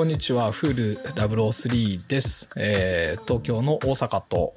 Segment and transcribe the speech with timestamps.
[0.00, 0.50] こんにちは。
[0.50, 2.48] フール003です。
[2.56, 4.54] えー、東京の大阪と、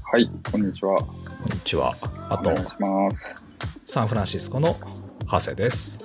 [0.00, 0.96] はい、こんにちは。
[0.96, 1.92] こんにちは。
[2.30, 3.36] あとお、願いします。
[3.84, 4.76] サンフランシスコの
[5.26, 6.04] 長谷です。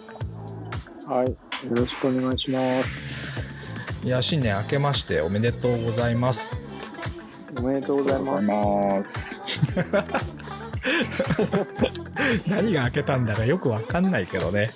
[1.05, 1.27] はい。
[1.27, 1.35] よ
[1.75, 4.03] ろしくお願いします。
[4.03, 6.57] いや、新年明けましておめでとうございます。
[7.55, 8.47] おめでとうございます。
[8.47, 9.39] ます。
[12.47, 14.71] 何が明けたんだかよくわかんないけどね。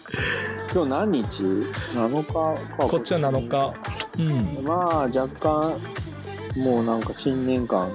[0.74, 2.88] 今日何日 ?7 日か。
[2.88, 3.74] こっちは7日。
[4.18, 4.66] うん。
[4.66, 5.80] まあ、若干、
[6.58, 7.92] もうなんか新年間、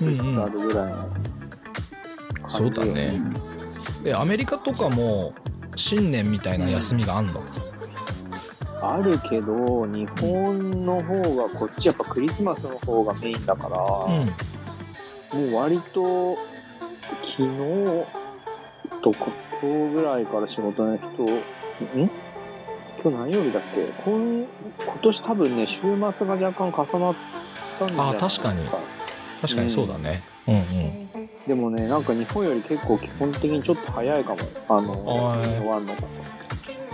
[0.00, 1.10] 見つつあるぐらいの感
[2.48, 3.20] じそうだね。
[4.02, 5.34] で、アメリカとかも
[5.76, 7.42] 新年みたいな休みがあんの、
[8.80, 13.76] あるけど、日本の方が、こっちやっぱクリスマスの方がメインだから、
[15.36, 16.38] うん、もう割と、
[17.36, 18.06] 昨日
[19.02, 19.26] とか
[19.60, 21.26] 今日ぐらいから仕事の人、
[21.98, 22.10] ん？
[23.02, 23.86] 今日何曜日だっけ？
[24.04, 24.46] 今
[24.78, 25.90] 今年多分ね、週末
[26.26, 27.14] が若干重なっ
[27.78, 28.72] たんじゃないあ確かにです
[29.42, 30.22] 確かにそうだね。
[30.46, 30.62] うんうん。
[31.46, 34.38] でもね、なんか日本より結構基本的にちょっと早いかも。
[34.68, 35.86] あの、終。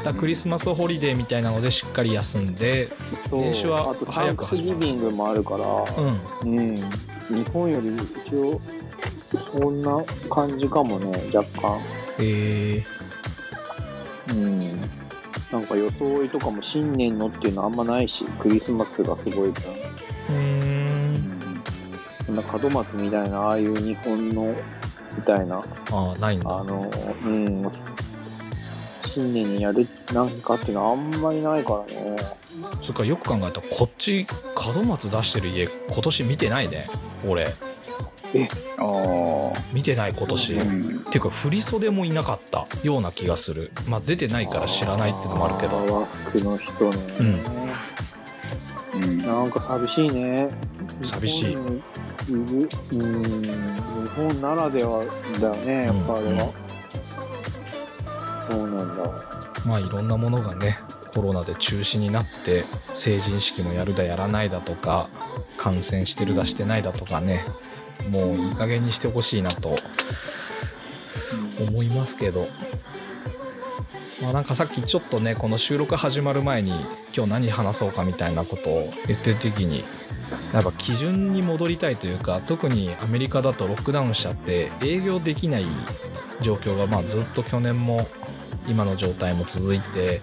[0.05, 2.88] だクリスマスホリデーみたいなのでしっかり休んで、
[3.31, 5.66] 年始はあと、サ早ンクスく始まるギビングもあるから、
[6.44, 6.58] うん。
[6.58, 6.77] うん。
[6.77, 6.83] 日
[7.53, 7.88] 本より
[8.27, 8.60] 一応、
[9.19, 11.78] そんな感じかもね、若干。
[12.20, 12.83] え
[14.31, 14.81] うん。
[15.53, 19.53] なんか装いとかも新年のっていうのあんまないし、クリスマスがすごい分。
[19.53, 19.79] ー、
[20.31, 20.34] うー
[21.19, 21.62] ん。
[22.27, 24.55] そんな門松みたいな、ああいう日本の、
[25.17, 26.59] みたいな、ああ、ないんだ。
[26.59, 26.91] あの、
[27.25, 27.71] うん。
[29.06, 32.17] 新年にやるなんかっていうのはあんまりないからね。
[32.83, 34.27] そっか、よく考えたら、こっち、
[34.77, 36.87] 門松出してる家、今年見てないね。
[37.27, 37.53] 俺。
[38.79, 39.62] ああ。
[39.73, 40.55] 見てない、今年。
[40.55, 41.05] っうん。
[41.05, 43.73] ていうか、振り袖もいなかったような気がする。
[43.89, 46.01] まあ、出てないから知らないってのもあるけど。
[46.01, 46.97] 和服の人ね。
[48.95, 49.19] うん。
[49.23, 50.49] なんか寂しいね。
[51.03, 51.55] 寂しい。
[51.55, 51.83] うん。
[52.31, 52.69] 日
[54.17, 55.05] 本ならでは
[55.41, 56.53] だよね、やっぱあれは。
[58.50, 58.97] そうなんだ。
[59.67, 60.78] まあ、いろんなものがね、
[61.15, 65.06] コロナで中止になって、成人式もやるだやらないだとか、
[65.56, 67.44] 感染してるだしてないだとかね、
[68.10, 69.76] もういい加減にしてほしいなと
[71.60, 72.48] 思いますけど。
[74.22, 76.72] まあなんかさっきちょっとね、この収録始まる前に
[77.16, 79.84] 今日何話そうかみたいなことを言ってる時に、
[80.53, 85.66] やっぱ基準に戻りたいというか、特にアメリカだとロックダウンしちゃって営業できない
[86.41, 88.08] 状況がまあずっと去年も
[88.66, 90.20] 今の状態も続いて、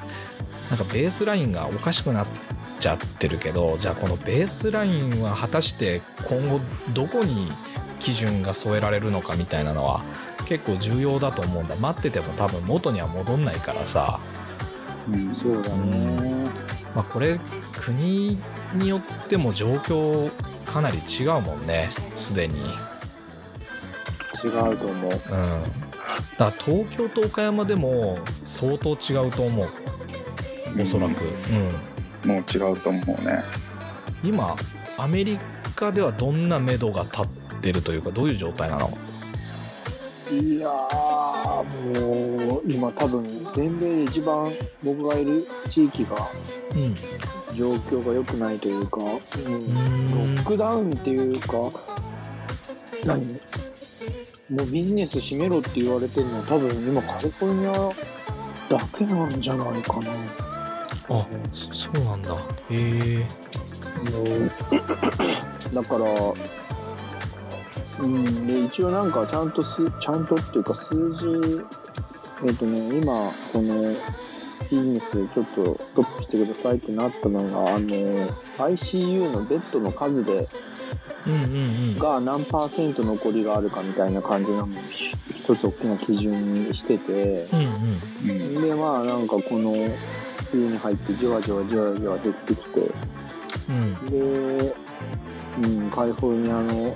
[0.70, 2.55] なんかベースラインがおかしくなって
[2.86, 6.62] ちゃってるけど、じゃあこのベースラインは果たして今後
[6.94, 7.52] どこに
[8.00, 10.04] 基準が添えられるのかみたいなのは
[10.46, 11.76] 結構重要だと思うんだ。
[11.78, 14.20] 待ってても多分元には戻んないからさ、
[15.12, 15.34] うん。
[15.34, 16.46] そうだね。
[16.94, 17.40] まあ、これ
[17.82, 18.38] 国
[18.76, 20.32] によっても状況
[20.66, 21.90] かなり違うもんね。
[22.16, 22.60] すでに。
[24.44, 25.12] 違うと思う。
[25.12, 25.18] うん。
[25.18, 25.24] だか
[26.38, 29.70] ら東京と岡山でも相当違うと思う。
[30.80, 31.95] おそらく、うん、
[32.26, 33.44] もう違うと思うね。
[34.24, 34.56] 今
[34.98, 35.38] アメリ
[35.76, 37.28] カではどんな目処が立っ
[37.62, 38.98] てるというかどういう状態なの？
[40.32, 44.52] いやー、もう、今多分、全米で一番
[44.84, 46.16] 僕がいる地域が、
[46.74, 46.96] うん
[47.56, 49.20] 状況が良くないというか、うん、ロん
[50.36, 51.48] ックダウンっていうか、
[53.06, 53.40] 何？
[54.50, 57.72] もうビジネス閉めろって言われてるのは多分今カリフォルニア
[58.78, 60.12] だけなんじゃないかな。
[61.10, 62.36] あそそうなんだ。
[62.70, 63.28] へえ。
[65.74, 66.06] だから、
[68.00, 71.28] うん、で一応なんかちゃんとす、ちゃんとっていうか数字、
[72.48, 73.94] えっ、とね、今、この
[74.70, 80.48] ビジネスちょっとストップしてくださいってなったのが、あの、ICU のベッドの数で、
[81.28, 81.48] うんうんう
[81.94, 81.98] ん。
[81.98, 88.62] が何パーセント残りがあるかみたいな感じなのを一つ大きな基準にしてて、うんうんうん。
[88.62, 89.74] で、まあなんかこの
[90.52, 92.92] 冬に入ってじわじわじわじわ出てきて、
[93.70, 94.76] うんで、
[95.64, 96.96] うん、カリフォルニアの、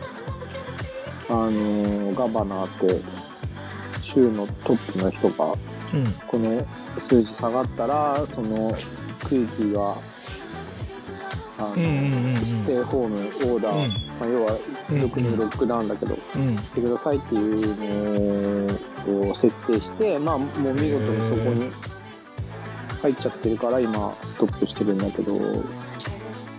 [1.29, 3.19] あのーガバナーって、
[4.01, 5.53] 州のトップの人が、
[5.93, 6.05] うん。
[6.27, 6.65] この
[6.99, 8.75] 数字下がったら、その
[9.27, 9.95] 区域が、
[11.59, 13.91] あの、ステイホーム、オーダー、うん。
[14.19, 14.57] まあ、要は、
[15.01, 16.57] 特にロックダウンだけど、うん。
[16.57, 21.98] してくださいっていうのを設定して、まあ、もう見事にそこに
[23.01, 25.33] 入っちゃってるから、今、ストップしてるんだけど、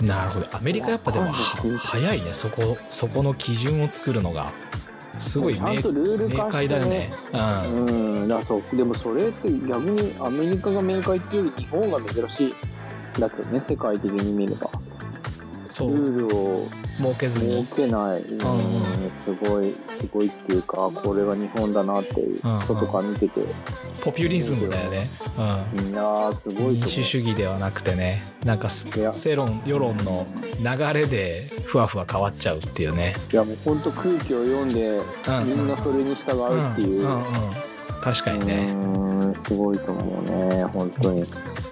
[0.03, 0.47] なるほど。
[0.57, 2.33] アメリカやっぱでも早いね。
[2.33, 4.53] そこそこの基準を作るのが。
[5.21, 7.11] すごい明明快だよね。
[7.35, 8.27] うん。
[8.27, 12.55] うん、そう、でもそれって逆にアメリカが明快っていうより日本が珍しい。
[13.19, 14.71] だけどね世界的に見れば
[15.71, 15.97] そう。
[15.97, 16.69] ルールを
[16.99, 22.61] 設けずに設けない、うん、すごいすごいっていうかこれが日本だなってうんうん。
[22.61, 23.41] 外から見てて、
[24.03, 25.09] ポピュリズムだよね、
[25.39, 28.23] うん、みんなすごい民主主義ではなくてね。
[28.45, 30.27] なんか世論世論の
[30.59, 33.15] 流れでふわふわ変わっちゃうっていうね。
[33.33, 35.49] いやもう本当空気を読んで、うん。
[35.49, 37.25] みんなそれに従うっていう、んうんうん。
[38.03, 41.25] 確かにね、うんすごいと思うね本当に。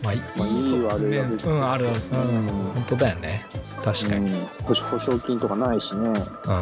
[0.02, 1.52] まあ、いまあいい側悪いは面別に。
[1.52, 2.00] うんあるある。
[2.12, 2.46] うんうん。
[2.75, 3.44] 本当だよね。
[3.84, 4.46] 確かに、うん。
[4.64, 6.12] 保証保証金とかないしね。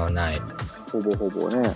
[0.07, 0.41] うん、ない。
[0.91, 1.75] ほぼほぼね。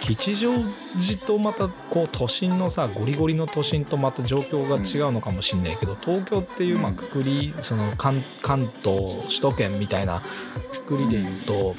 [0.00, 10.22] 吉祥寺とまたこう都心のさゴリゴリの都心とまた状況が違うのかもしんないけど、東京っていうまあくくりその関関東首都圏みたいな
[10.70, 11.76] くくりで言うと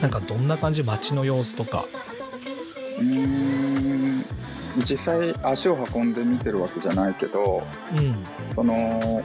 [0.00, 0.82] なんかどんな感じ？
[0.82, 1.84] 街の様子とか。
[2.98, 4.24] うーん
[4.84, 7.62] 実際足を運んで見てるわけじゃないけど
[7.96, 8.54] うん。
[8.54, 9.22] その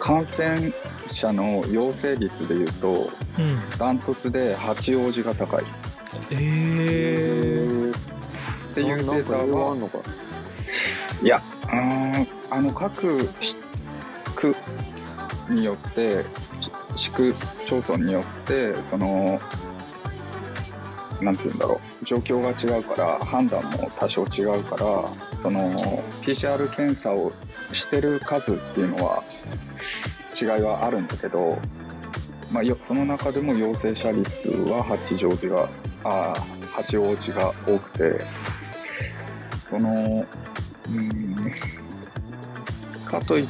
[0.00, 0.72] 感染
[1.12, 3.78] 者の陽性率でいうとうん。
[3.78, 5.62] ダントツで八王子が高い。
[5.62, 5.64] っ
[6.30, 7.94] えー、
[8.74, 9.76] ていうデータは
[11.22, 13.56] いやうーんあの各市
[14.34, 14.54] 区
[15.50, 16.24] によって
[16.60, 17.34] し市区
[17.66, 19.38] 町村によってその
[21.22, 22.04] なんて言うんだろう。
[22.04, 24.84] 状況が違うから判断も多少違うから
[25.42, 25.70] その
[26.22, 27.32] PCR 検査を
[27.72, 29.24] してる数っていうのは
[30.40, 31.58] 違いはあるんだけど、
[32.52, 35.68] まあ、その中でも陽性者率は八丈寺が
[36.04, 38.24] あー八王子が多くて
[39.70, 40.26] その
[40.88, 41.36] うん
[43.04, 43.44] かとい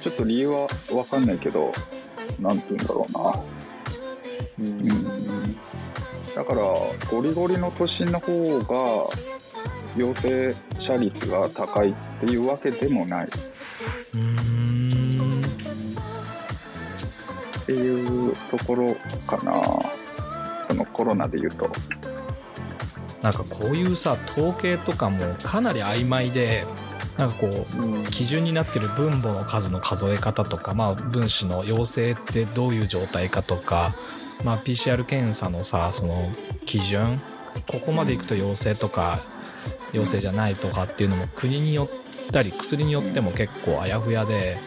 [0.00, 1.72] ちょっと理由は分かんないけど
[2.40, 3.63] なんて言うんだろうな。
[4.58, 4.66] うん。
[4.66, 5.56] うん
[6.34, 6.62] だから
[7.10, 8.74] ゴリゴリの都心の方が
[9.96, 13.26] 陽性者率が高いっていうわけでもない。
[13.26, 13.28] っ
[17.66, 18.94] ていうところ
[19.26, 19.62] かな。
[20.68, 21.70] そのコロナで言うと。
[23.22, 26.66] なんかこういうさ統計とかもかなり曖昧で
[27.16, 28.04] なんかこううん。
[28.04, 33.94] 基準になってる分母の数の数え方とか、まあ、分子の陽性ってどういう状態かとか、
[34.44, 36.30] まあ、PCR 検査のさその
[36.66, 37.18] 基準
[37.66, 39.20] ここまでいくと陽性とか
[39.92, 44.58] 陽性じゃないとかっていうのも国によったり薬によっても結構あやふやで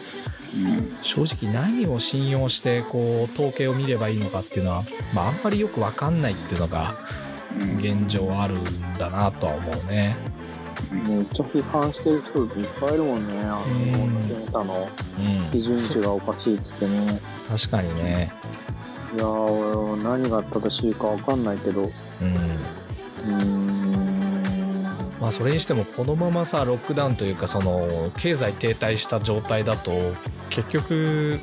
[0.54, 4.82] うん正直何を信用してこう統計を見ればいいのかっていうのは、
[5.14, 6.94] まあ、あんまりよく分かんないっていうのが
[7.60, 8.64] うん現状あるん
[8.98, 10.16] だなとは思うね。
[11.06, 14.88] めっちゃ批判してる人いっぱいいるもんねあのうん検査の
[15.18, 18.32] うん基準値がおかしいっつってね確かにね。
[19.14, 21.82] いやー俺何が正しいかわかんないけど。
[21.82, 21.90] うん。
[25.20, 29.90] まあ、それにしてもこのままさロックダウンというかその経済停滞した状態だと
[30.48, 31.40] 結局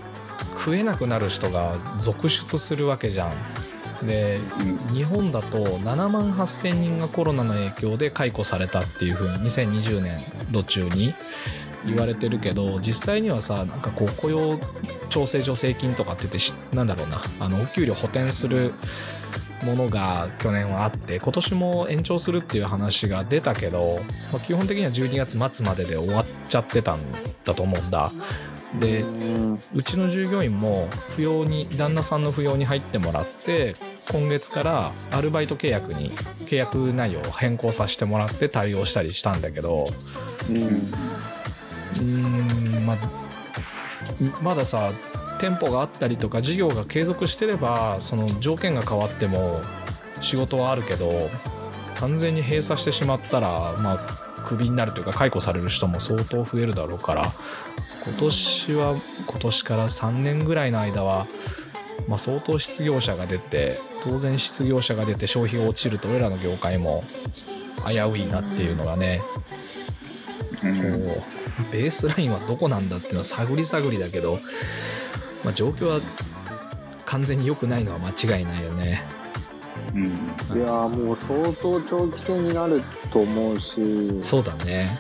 [0.54, 3.32] 食えなくなる人が続出するわけじゃん。
[4.06, 4.40] で
[4.94, 11.14] 日本だと7万8,000人がコロナの影響で解雇されたっていうふうに2020年度中に。
[11.86, 14.60] 言われてるけど実際にはさなんかこう雇用
[15.10, 18.74] 調整助成金とかって言ってしなんだろうなあのお給料補填する
[19.64, 24.00] ものが去年はあって今年も延長するっていう話が出たけど、
[24.32, 27.00] まあ基本的には12月末までで終わっちゃってたん
[27.44, 28.12] だと思うんだ。
[28.80, 29.06] で
[29.74, 33.76] うちの従業員も扶養に旦那さんの扶養に入ってもらって
[34.12, 36.12] 今月からアルバイト契約に
[36.46, 39.88] 契約内容を変更させてもらって対応したりしたんだけど
[40.50, 40.92] うん
[42.00, 42.98] うんま
[44.42, 44.92] まださ
[45.40, 49.62] 店舗があったりとか事業が継続してればその条件が変わっても
[50.22, 51.30] 仕事はあるけど
[51.96, 57.32] 完全に閉鎖してしまったらまあクビになるというか解雇される人も相当増えるだろうから
[58.06, 58.96] 今年は
[59.28, 61.26] 今年から3年ぐらいの間は、
[62.08, 67.04] まあ、相当失業者が出て当然失業者が出て消費が落ちると俺らの業界も
[67.88, 69.22] 危ういなっていうのがね
[71.72, 74.40] ベースラインはどこなんだっていうのは探り探りだけど、
[75.44, 76.02] まあ、状況は
[77.06, 79.04] 完全に良くないのは間違いないよね。
[79.94, 82.82] うんいやーもう相当長期戦になる
[83.12, 84.98] と思うしそうだね。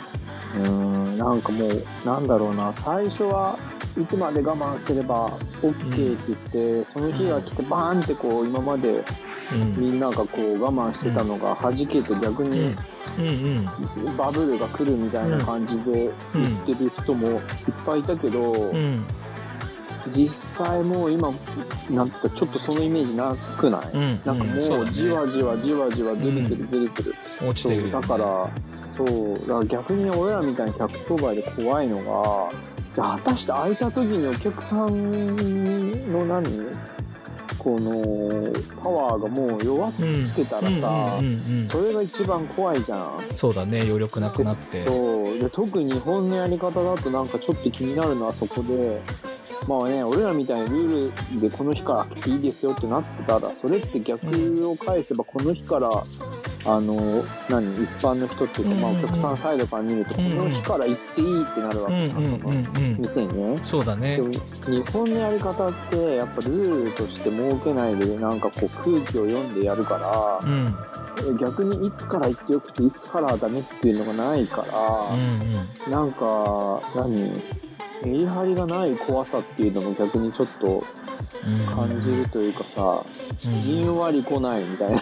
[0.55, 3.57] うーんなんかもうなんだろうな最初は
[3.99, 5.29] いつまで我慢すれば
[5.61, 9.03] OK って言って、その日が来てバーンってこう今まで
[9.53, 9.75] うん。
[9.77, 12.75] みんながこう我慢してたのが弾けて逆うんに
[13.17, 13.27] うん
[14.07, 14.17] うん。
[14.17, 17.41] バブルが来るみたいな感じで言ってる人もいっ
[17.85, 19.03] ぱいいたけど、うん。
[20.13, 21.31] 実際もう今
[21.89, 24.21] なんかちょっとそのイメージなくない、うん。
[24.23, 24.69] なんかもうじ
[25.07, 27.91] わじわじわじわずれてるずれてる、落ちてるよね。
[27.91, 28.49] だから
[28.95, 32.51] そうだから逆に俺らみたいに100等倍で怖いのが
[32.95, 35.35] じゃあ果たして空いた時にお客さん
[36.13, 36.45] の何？
[37.65, 40.29] このパワーがもう弱っうん。
[40.35, 41.19] てたらさ、
[41.67, 43.21] それが一番怖いじゃん。
[43.33, 44.85] そうだね余力なくなって。
[44.85, 44.93] そ
[45.23, 45.39] う。
[45.39, 49.01] で特に日本のやり方だとなんかちょっと気になるのはそこで
[49.67, 54.27] まあね俺らみたいにルールでこの日から開けていいですよってなってたらそれって逆
[54.69, 55.89] を返せばこの日から
[56.67, 57.83] あの何？
[57.83, 62.97] 一般の人っていうか、まあ、お客さんサイドから見るとこの日から行っていいってなるわけさ、うんうんうんそのうん。
[62.97, 63.57] 店にね。
[63.61, 64.15] そうだね。
[64.17, 70.75] でも日本のやり方ってやっぱルールとして設けないでなんかこう空気を読んでやるからう、ん。
[71.39, 74.79] 逆にいつから行ってよくていつからはダメっていうのがないから、
[75.13, 75.91] うんうん。
[75.91, 77.31] なんか何？
[78.03, 80.83] メリハリがない怖さっていうのも逆にちょっと
[81.75, 83.03] 感じるというかさ、
[83.47, 83.63] うん。
[83.63, 85.01] じんわり来ないみたいな、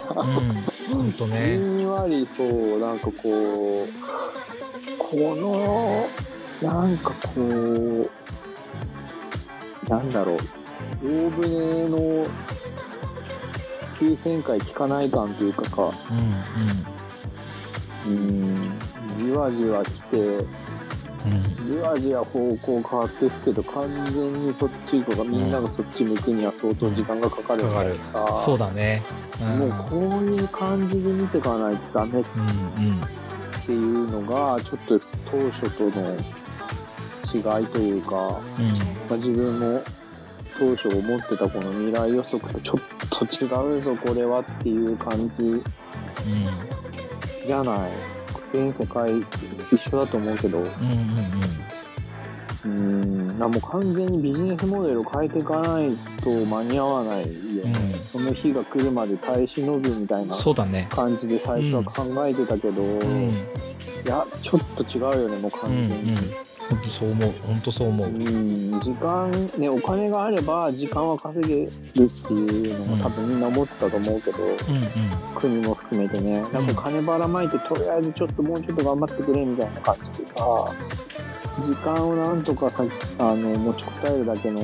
[0.90, 3.14] ほんとじねんわりそうなんかこう
[4.98, 5.16] こ
[6.62, 8.10] のなんかこう
[9.88, 10.38] なんだろう。
[11.02, 12.26] 大船の
[13.98, 15.90] 急旋回効かない感というかか
[18.06, 18.78] うんうん。
[19.22, 20.46] じわじわ来てうん
[21.70, 25.50] じわじわ方向変わっていくけど完全にそっち行くかみん。
[25.50, 29.02] ながそっち向くには相当時間がかかるじゃないですかそうだね
[29.40, 29.58] うん。
[29.58, 32.24] もうこういう感じで見ていかないとダメっ
[33.64, 35.00] ていうのがちょっと
[35.30, 36.16] 当初との
[37.34, 38.38] 違いというか、ま
[39.12, 39.82] あ、自分も
[40.58, 45.62] 当初思ってたこの未来予測とちょっと違うぞこれはっていう感じ
[47.46, 48.13] じゃない
[48.54, 49.10] 全世界
[49.72, 50.58] 一緒だと思うけど。
[50.58, 50.64] うん。
[50.64, 50.68] うん
[52.64, 55.90] うんなもう完全にビジネスモデルを変えていかない
[56.22, 57.22] と間に合わない
[57.56, 57.98] よね、うん。
[57.98, 60.34] その日が来るまで耐え忍ぶみたいうんな
[60.88, 63.28] 感じで最初は考えてたけど、うん。
[63.28, 63.32] い
[64.06, 65.88] やちょっと違うよねもう完うんうん。
[65.88, 66.16] 全に。
[66.70, 68.08] 本当そう思う本当そう思う。
[68.08, 74.54] うん時間ねお金があれば時間は稼げるっていうのが多分みんな思ってたと思うけど、うんうん。
[75.34, 76.40] 国も含めてね。
[76.52, 80.34] なんか金ばらまいてとりあえずちょっともうちょっと頑張ってくれみたいな感じでさ
[81.60, 82.84] 時間をなんとかさ
[83.18, 84.60] あの持ちこたえるだけの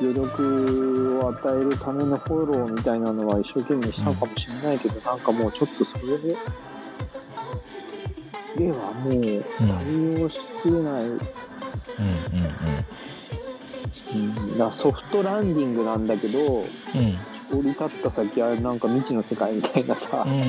[0.00, 6.36] 余力を与えるためのフォローみたいなのは一生懸命したかもしれないけど、なんかもうちょっとそれで
[8.56, 9.12] ではもう
[10.12, 11.18] 対応しきれない、うんうん。
[14.14, 16.66] うん、だからソフトランディングなんだけど降
[17.62, 20.24] り立った先はなんか未知の世界みたいなさ。
[20.26, 20.44] うんうんうん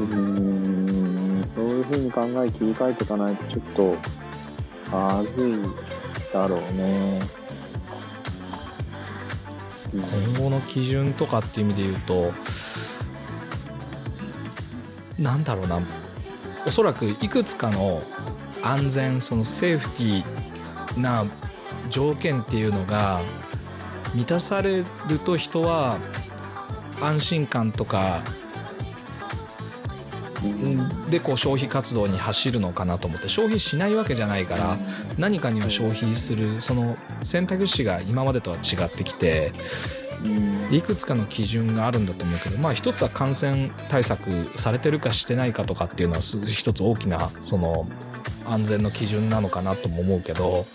[0.00, 1.44] うーん。
[1.54, 3.96] そういう風に考え切り替えていかないとちょっと
[4.90, 5.52] まずい
[6.32, 7.20] だろうね。
[9.92, 10.00] うん。
[10.00, 12.32] 今後の基準とかっていう意味で言うと
[15.20, 15.78] なんだろうな。
[16.66, 18.02] おそらくいくつかの
[18.62, 21.24] 安全そのセーフティーな
[21.88, 23.20] 条件っていうのが
[24.14, 24.84] 満たされる
[25.24, 25.96] と人は
[27.00, 28.22] 安心感とか
[31.10, 34.78] でこう消費活動に走るのかなと思って消費しないわけじゃないから
[35.18, 39.52] 何かには消費するその選択肢が今までとは違ってきて
[39.94, 39.99] うん
[40.70, 47.88] いくつかの基準があるんだと思うけどまあ一つは感染対策されてるかしてないかとかっていうのはす一つ大きなその
[48.46, 50.66] 安全の基準なのかなとも思うけど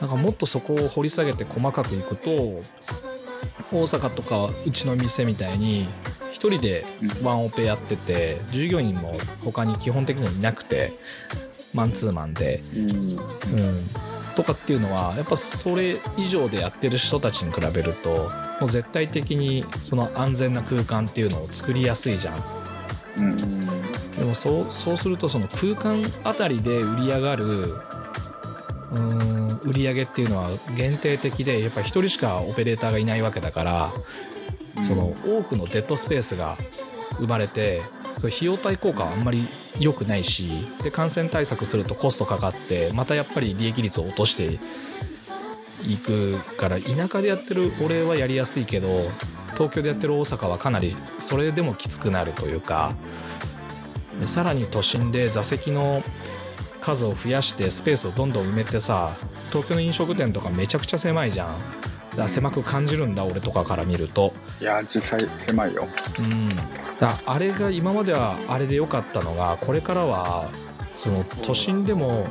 [0.00, 5.88] なんかもっとそこを掘り下げて細かくいくと大阪とかうちの店みたいに
[6.32, 6.84] 一人で
[7.22, 10.92] ワンオペやってて従業員も他に基本的にはいなくて
[11.74, 12.62] マンツーマンで。
[12.74, 12.80] うん。
[12.80, 22.42] うん、とかっていうのはやっぱそれ以上でやってる人たちに比べるともう絶対的にその安全な空間っていうのを作りやすいじゃん。
[23.18, 23.36] うん
[24.22, 33.92] でもそうそうするとその空間あたりで売り上がるうーん売り上げっていうのは限定的でやっぱ一人しかオペレーターがいないわけだから
[34.86, 36.56] その多くのデッドスペースが
[37.18, 37.82] 生まれて
[38.16, 40.50] 費用対効果はあんまり良くないし
[40.82, 44.58] で感染対策するとコストかかってまたやっぱり利益率を落として
[45.86, 48.88] いくから田舎でやってる俺はやりやすいけど
[49.54, 52.94] 東京でやってる大阪はかなりそれでもきつくなるというか
[54.20, 56.02] でさらに都心で座席の
[56.80, 59.16] 数を増やしてスペースをどんどん埋めてさ
[59.48, 61.58] 東京の飲食店とかめちゃくちゃ狭いじゃん。
[62.28, 64.32] 狭く感じるんだ俺とかから見ると。
[64.60, 65.86] いや実際狭いよ。
[66.18, 66.48] うん
[67.02, 70.48] だあれが今まではあれで良かったのがこれからは
[70.94, 72.24] その都心でも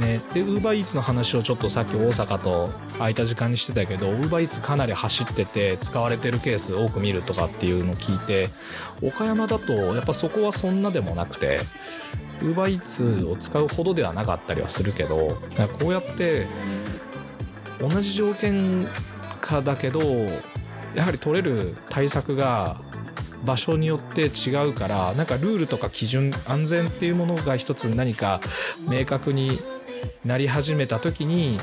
[0.00, 8.48] ねでウーバーイーツの話をちょっとさっき大阪と空いた時間にしてたけどウーバーイーツかなり走ってて使われてるケース多く見るとかっていうのを聞いて
[9.00, 11.60] 岡山だとやっぱそこはそんなでもなくて
[12.40, 15.38] UberEats を使うほどではなかったりはするけど
[15.78, 16.48] こうやって
[17.78, 18.88] 同じ条件
[19.40, 20.00] 下だけど
[20.96, 22.80] やはり取れる対策が
[23.44, 28.40] 場所によって違うからなんかルールとか基準安全っていうものが一つ何か
[28.88, 29.58] 明確に
[30.24, 31.58] なり始めた時に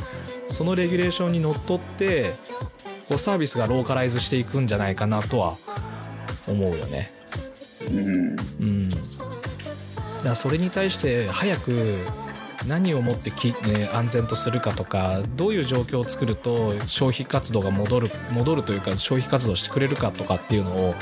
[0.50, 2.34] そのレギュレーションにのっとって
[3.08, 5.58] こうサービスがローカライズしていくんじゃないかなとは
[6.48, 7.12] 思うよね。
[7.90, 8.90] うん、
[10.24, 11.96] だそれに対して早く
[12.68, 20.96] 何をもってき、ね、安全とするかとかどういう状況を作ると消費活動が戻る戻るというか消費活動してくれるかとかっていうのを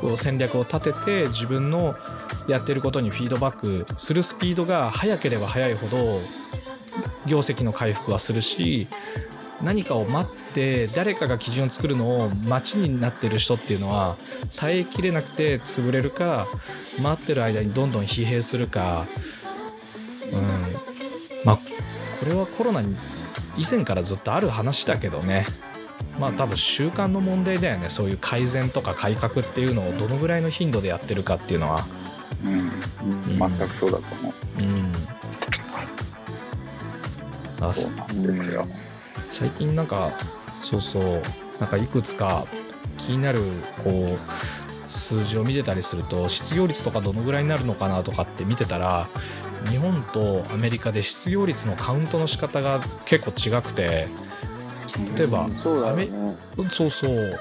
[0.00, 1.94] こう戦略を立てて自分の
[2.48, 6.20] やってることにフィードバックするスピードが速ければ速いほど
[7.26, 8.88] 業績の回復はするし
[9.62, 14.16] 何かを待って誰かが基準を作るのを待ちになってる人っていうのは
[14.56, 16.48] 耐えきれなくて潰れるか
[17.00, 19.06] 待ってる間にどんどん疲弊するか。
[20.32, 20.40] うん。
[21.44, 21.62] まあこ
[22.26, 22.96] れはコロナに
[23.56, 25.46] 以前からずっとある話だけどね。
[26.22, 27.90] まあ多分習慣の問題だよね。
[27.90, 31.84] そういう改善とか改革っていうのをどのぐらいの頻度でやってるかっていうのは。
[32.44, 32.52] うん。
[32.52, 33.58] うん。
[33.58, 34.34] 全くそうだと思う。
[34.62, 34.66] う
[37.64, 37.66] ん。
[37.66, 38.68] あそうなんですよ。
[39.30, 40.12] 最近なんか
[40.60, 41.22] そうそう
[41.58, 42.46] なんかいくつか
[42.98, 43.40] 気になる
[43.82, 49.08] こう数字を見てたりすると失業率とかどのぐらいになるのかなとかって見てたら
[49.68, 54.06] 日本とアメリカで失業率のカウントの仕方が結構違くて
[55.16, 56.08] 例えばそうだよね。
[56.70, 57.38] そうそう。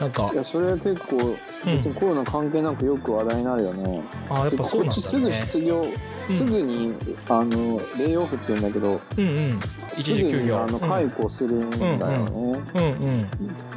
[0.00, 1.16] なんかいや、それは結構、
[1.64, 4.02] 別にコロナ関係なくよく話題になるよね。
[4.30, 6.38] あやっぱそうなんこっちすぐだね失業、うん。
[6.38, 6.94] すぐに、
[7.28, 9.60] あの、レイオフって言うんだけど、うんうん。
[9.96, 10.30] 一時休業。
[10.30, 12.62] すぐにあの解雇するんだよね。
[12.74, 13.30] うんうん。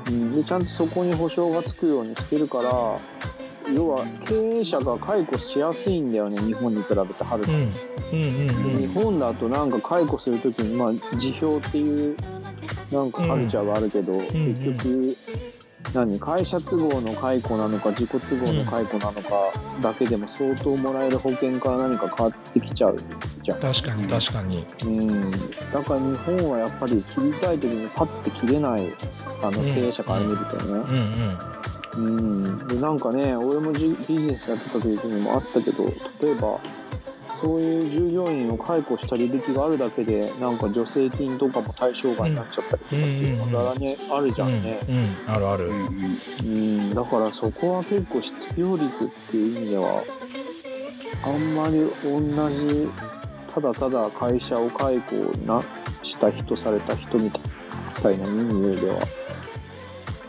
[0.09, 2.63] うんでちゃんとそこに保証がつくようにしてるから
[3.73, 7.59] 要は経営者が解雇しやすいんだよね日本に比べてはるかうん。
[7.59, 7.71] に、
[8.11, 8.77] うんうん。
[8.81, 12.17] で日本だとなんか解雇するときにまあ辞表っていう
[12.91, 15.15] なんかカルチャーがあるけど、ん結局
[15.93, 19.31] 何会社都合の解雇なのか自己都合の解雇なのか
[19.81, 22.97] だけでも相当もらえる保険から何か変わってきちゃう
[23.43, 23.59] じゃん。
[23.59, 24.65] 確かに確かに。
[24.85, 28.93] うん、だから日本はやっぱり切りたい時にパッて切れない
[29.41, 36.59] あのうん経営者から見るとね、うんうんうん、でなんかね俺もじビジネスやってた時にもあったけど例えば
[37.41, 45.15] そういう従業員を解雇した履歴があるだけでなんか助成金とかも対象外になっちゃったりとかっていうのがざらにあるじゃんね、うんうん。
[45.27, 45.65] あるある。
[45.67, 46.19] うんうん。
[46.43, 46.49] う
[46.91, 50.03] ん、だからそこは結構失業率っていう意味では
[51.23, 52.87] あんまり同じ
[53.53, 55.61] ただただ会社を解雇な
[56.03, 57.31] した人された人み
[58.01, 58.99] たいな意味では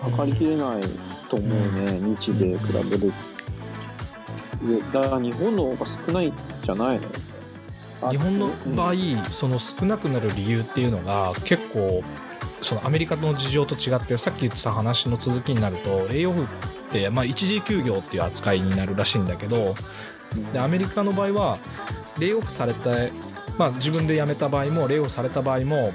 [0.03, 0.83] 測りきれない
[1.29, 1.51] と思う
[1.85, 3.13] ね、日米比べる。
[4.63, 8.11] でだから日本の方が少ないんじゃないの？
[8.11, 12.03] 日本の場合うんその少なくなる理由っていうのが結構
[12.61, 16.47] そのアメリカの事情と違ってさっき言ってた話の続きになるとレイオフっ
[16.91, 19.75] て、まあ、一時休業っていう扱いになるらしいんだけど
[20.53, 21.59] でアメリカの場合は
[22.19, 22.91] レイオフされた、
[23.59, 25.93] まあ、自分で辞めた場合もレイオフされた場合も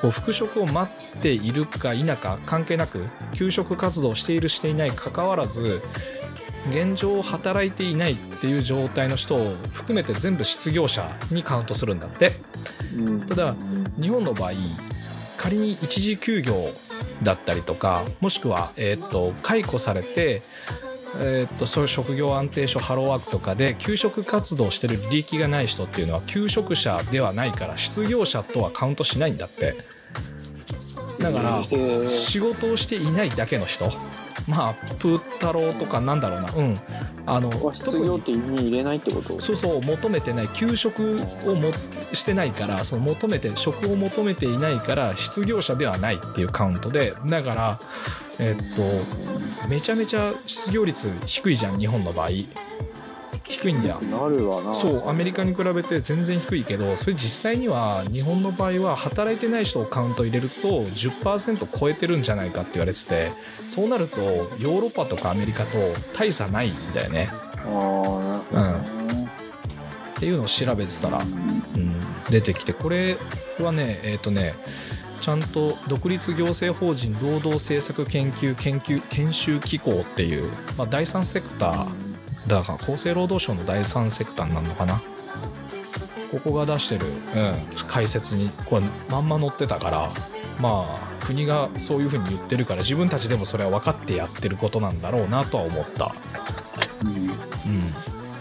[0.00, 5.80] こう復職を待っているか否か関係なく休職活動をしているしていないかかわらず
[6.68, 12.32] 現状働いていないっていう状態の人を含めて全部失業者にカウントするんだって。
[12.96, 13.54] うんただ
[14.00, 14.52] 日本の場合
[15.36, 16.70] 仮に一時休業
[17.22, 20.42] だったりとかもしくは、えー、と解雇されて、
[21.20, 29.74] えー、とそういう職業安定所ハローワークとかで休職活動してる履歴がない人っていうのは休職者ではないから失業者とはカウントしないんだって。
[31.18, 33.90] だから仕事をしていないだけの人
[34.48, 36.52] まあプー太郎とかなんだろうな。
[36.54, 36.74] うん。
[37.28, 39.40] あのは失業って意味入れないってこと？
[39.40, 40.48] そうそう求めてない。
[40.48, 41.72] 休職をも
[42.12, 47.14] してないからその求めて職を求めていないから失業者ではないっていうカウントで。
[47.26, 47.80] だから
[48.38, 48.82] えっと
[49.68, 52.28] めちゃめちゃ失業率低いじゃん日本の場合
[53.48, 53.88] 低いんだ。
[53.88, 54.74] よなるわな。
[54.74, 63.32] そうアメリカに比べて全然低いけどそれ実際には日本の場合は働いてない人をカウント入れると10%超えてるんじゃないかって言われてて
[63.68, 65.70] そうなるとヨーロッパとかアメリカと
[66.16, 67.28] 大差ないんだよね。
[67.32, 69.30] ああなるほどね。
[70.16, 71.22] っていうのを調べてたら、う
[71.78, 71.94] ん、
[72.30, 73.16] 出てきてこれ
[73.60, 74.54] はねえっ、とね
[75.20, 82.05] ちゃんと独立行政法人労働政策研究研究研修機構っていう、まあ、第三セクター
[82.46, 85.00] だから厚生労働省の第三セクターになるのかな？
[86.30, 90.08] ここが出してる、うん、解説にこれまんま載ってたから
[90.60, 96.14] まあ国がそういうふうに言ってるから自分たちでもそれは分かってやってることなんだろうなとは思った。
[97.02, 97.08] うん。
[97.08, 97.30] うん、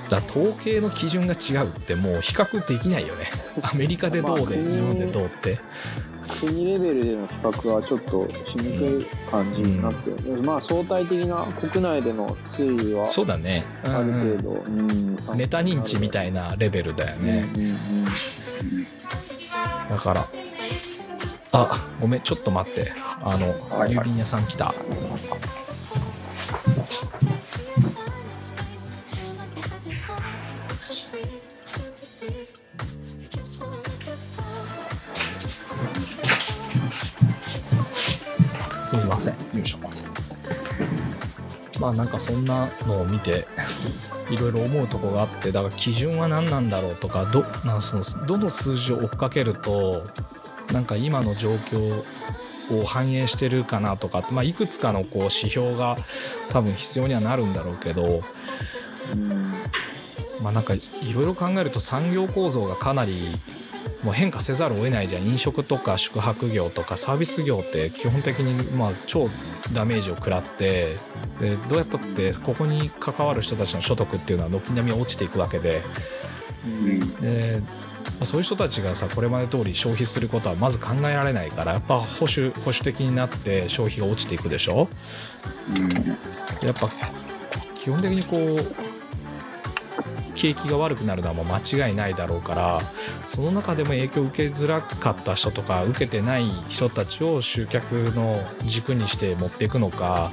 [0.10, 3.26] だ統計の基準が違うってもう比較できないよね。
[3.62, 5.60] アメリカでどうでまあ日本でどうって
[6.40, 14.70] 国レベルでの比較はちょっとしにくい感じになってる、まあ相対的な国内での推移はそうだね、うんあるうん程度、う
[15.36, 15.38] ん。
[15.38, 17.76] ネタ認知みたいなレベルだよね、うんうんうん。
[19.90, 20.28] だから。
[21.58, 22.92] あごめんちょっと待って。
[23.22, 23.92] あの、はい。
[23.92, 24.74] 郵便屋さん来た
[39.16, 39.34] ません。
[39.34, 39.80] よいしょ。
[41.80, 43.46] まあなんかそんなのを見て
[44.30, 50.04] いろいろ思うとこがあってだから基準は何なんだろうとかどなんそのどの数字を追っかけると
[50.72, 52.02] なんか今の状況
[52.72, 55.98] を反映してるかなとか、まあ、いくつかのこう指標が
[56.50, 58.24] 多分必要にはなるんだろうけど、
[59.14, 59.44] うん。
[60.42, 60.80] まあ、なんかい
[61.14, 63.32] ろいろ考えると産業構造がかなり
[64.06, 65.24] もう変化せざるを得ないじゃん。
[65.24, 69.30] 飲食とか宿泊業とかサービス業って基本的にまあ超
[69.74, 70.96] ダメージを食らって
[71.40, 75.82] でどうやったってここに関わる人たちの所得っていうのは軒並み落ちていくわけで。
[76.66, 77.16] うん。
[77.16, 77.62] で
[78.06, 84.88] まあそういう人たちがさこれまで通り消費することはまず考えられないからやっぱ保守保守的になって消費が落ちていくでしょ？
[86.62, 86.88] やっぱ
[87.80, 88.85] 基本的にこう
[90.36, 92.82] 景気が悪くなるのはもう間違いないだろうから
[93.26, 100.32] その中でも影響を受けづらかった人とか受けてない人たちを集客の軸にして持っていくのか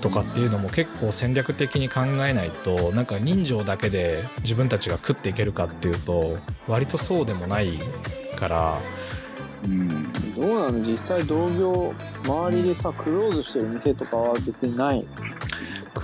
[0.00, 6.36] とかっていうのも結構戦略的に考えないとなんか人情だけで自分たちが食っていけるかっていうと
[6.68, 7.78] 割とそうでもない
[8.36, 8.78] から。
[9.64, 10.12] うん。
[10.34, 15.04] どうなの実際同業周りでさクローズしてる店とかは別にない。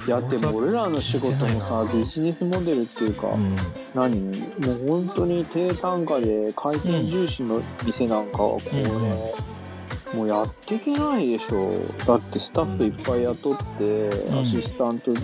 [0.06, 3.54] いやでも俺らの仕事もさビジネスモデルっていうか、うん。
[3.94, 4.20] 何？
[4.20, 9.34] もう本当に低単価で回転重視の店なんかはこうね、
[10.14, 11.70] もうやっていけないでしょ。
[12.06, 14.38] だってスタッフいっぱい雇って、ん。
[14.38, 15.18] アシスタントいっ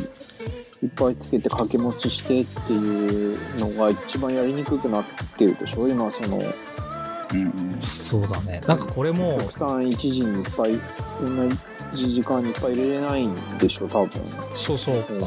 [0.94, 5.04] ぱいつけて掛け持ちしてっていうのが一番やりにくくなっ
[5.36, 5.88] てるでしょ。
[5.88, 8.60] 今そのうんそうだね。
[8.66, 10.78] なんかこれもお客さん一時にいっぱい
[11.20, 11.56] 同じ
[11.94, 14.10] 時間にいっぱい入れれないんでしょ多分。
[14.56, 15.20] そうそう、うん。
[15.20, 15.26] こ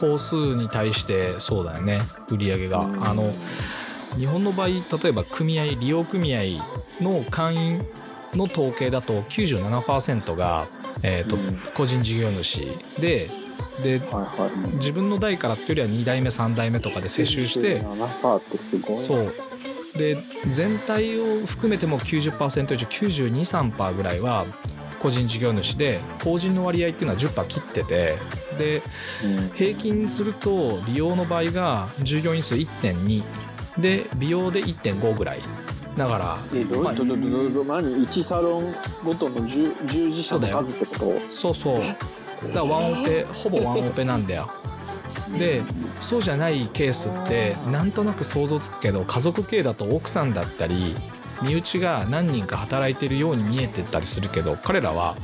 [0.00, 2.00] 工数に対してそうだよね。
[2.30, 3.08] 売り上げが、うん。
[3.08, 3.32] あの
[4.16, 6.42] 日本の場合例えば組合利用組合
[7.00, 7.86] の会員
[8.34, 10.66] の統計だと97%が、
[11.02, 11.58] えーとうん。
[11.74, 12.66] 個人事業主。
[13.00, 13.30] で
[13.82, 14.06] では
[14.38, 14.76] いはい。
[14.76, 19.00] 自分の代からっていうよりは2代目3代目とかで世襲して7%ってすごい。
[19.00, 19.32] そう。
[19.96, 20.16] で
[20.46, 24.44] 全体を含めても90%以上923%ぐらいは
[25.00, 28.18] 個人事業主で法人の割合っていうのは10%切ってて
[28.58, 28.82] で
[29.24, 33.22] うん平均すると利用の場合が従業員数1.2
[33.80, 35.40] で美容で1.5ぐらい。
[35.96, 41.30] だからえどうまあどどどどど何？1サロンごとの従従事者の数ってこと？
[41.30, 41.78] そうそう。
[41.78, 41.96] だか
[42.52, 44.50] らワンオペほぼワンオペなんだよ。
[45.38, 45.62] で
[46.00, 50.94] そうじゃないケースってなんとなく想像つくけど家族系だと奥さんだったり
[51.42, 55.16] 身内が何人か働いてるように見えてたりするけど彼らは、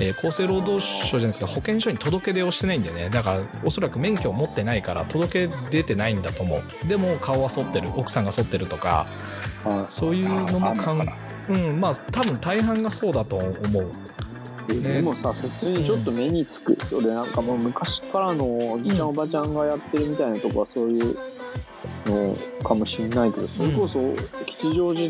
[0.00, 3.10] えー厚生労働省じゃなくて保健所に届け出をしてないんだよね。
[3.10, 6.88] だからおそらく免許を持ってないから届け出てないんだと思う。
[6.88, 7.90] でも顔は剃ってる。
[7.94, 9.06] 奥さんが剃ってるとか
[9.64, 11.08] はそういうのもかん
[11.48, 13.86] うんまあ多分大半がそうだと思う。
[14.66, 19.08] でもさ普通にちょっと目につく、それなんかもう昔からのおじちゃん、うん。
[19.08, 21.16] おばちゃんがやってるみたいなとこはそういう
[22.06, 23.10] のかもしん。
[23.10, 24.14] ないけどそれこそ
[24.46, 25.04] 吉祥寺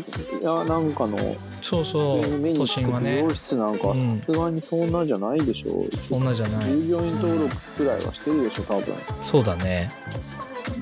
[0.59, 1.17] やなんかの
[1.61, 2.21] そうそう。
[2.21, 3.93] 都につく美心はね容室なんかさ
[4.25, 6.71] すがにそんなじゃないでしょ、そんなじゃない。
[6.71, 8.95] 従業員登録くらいはしてるでしょ多分。
[9.23, 9.89] そうだね。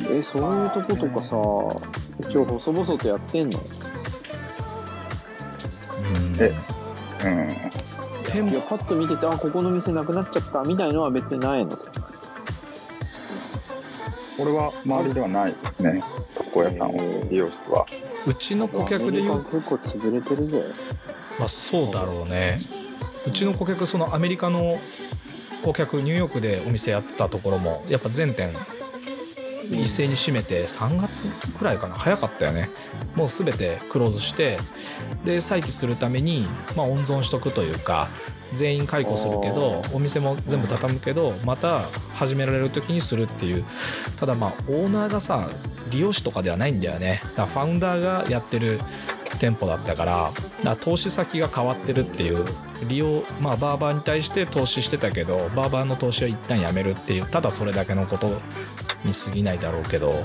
[0.10, 1.28] えそういうとことかさ
[2.30, 3.60] 一応細々とやってんの？
[3.60, 3.63] う
[6.19, 6.38] ん。
[6.39, 6.52] え
[7.26, 7.47] うん。
[8.26, 11.78] 店いやパッと見ててあここの店なくなっちゃったみたいのは別にないの
[14.38, 16.04] これは周りではないですね。
[16.54, 17.86] 床屋さんは美容室は。
[18.26, 20.63] うちの顧客で言う結構潰れてるぜ。
[21.39, 22.58] まあ、そうだろうね。
[23.28, 24.80] うちの顧客そのアメリカの
[25.63, 28.50] 顧客ニューヨークでお店やってたところもやっぱ全店
[29.72, 31.26] 一斉に閉めて3月
[31.58, 31.96] くらいかな。
[31.96, 32.69] 早かったよね。
[33.15, 34.58] もう全てクローズして
[35.24, 38.10] で再起するために、まあ、温存しとくというか
[38.54, 43.66] 全員解雇するけどあお店も全部畳むけどまた始められる時にするっていう。
[44.20, 45.50] ただまあオーナーがさ
[45.92, 47.22] 利用師とかではないんだよね。
[47.24, 48.80] だからファウンダーがやってる
[49.39, 50.32] 店舗だったから
[50.63, 52.46] だ投資先が変わってるっていう。
[52.88, 57.26] 利用まあバーバーに対して投資してたけどバーバーの投資を一旦やめるっていう。
[57.26, 58.28] ただそれだけのこと
[59.06, 60.24] に過ぎないだろうけど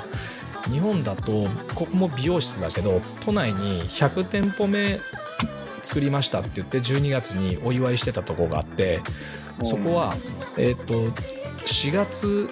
[0.71, 4.99] 日本だとここも美容室だけど都内に100店舗目
[5.83, 9.01] 作りましたって言って12月にお祝いしてたとこがあって
[9.65, 10.15] そこは、
[10.57, 10.95] えっと
[11.67, 12.49] 4月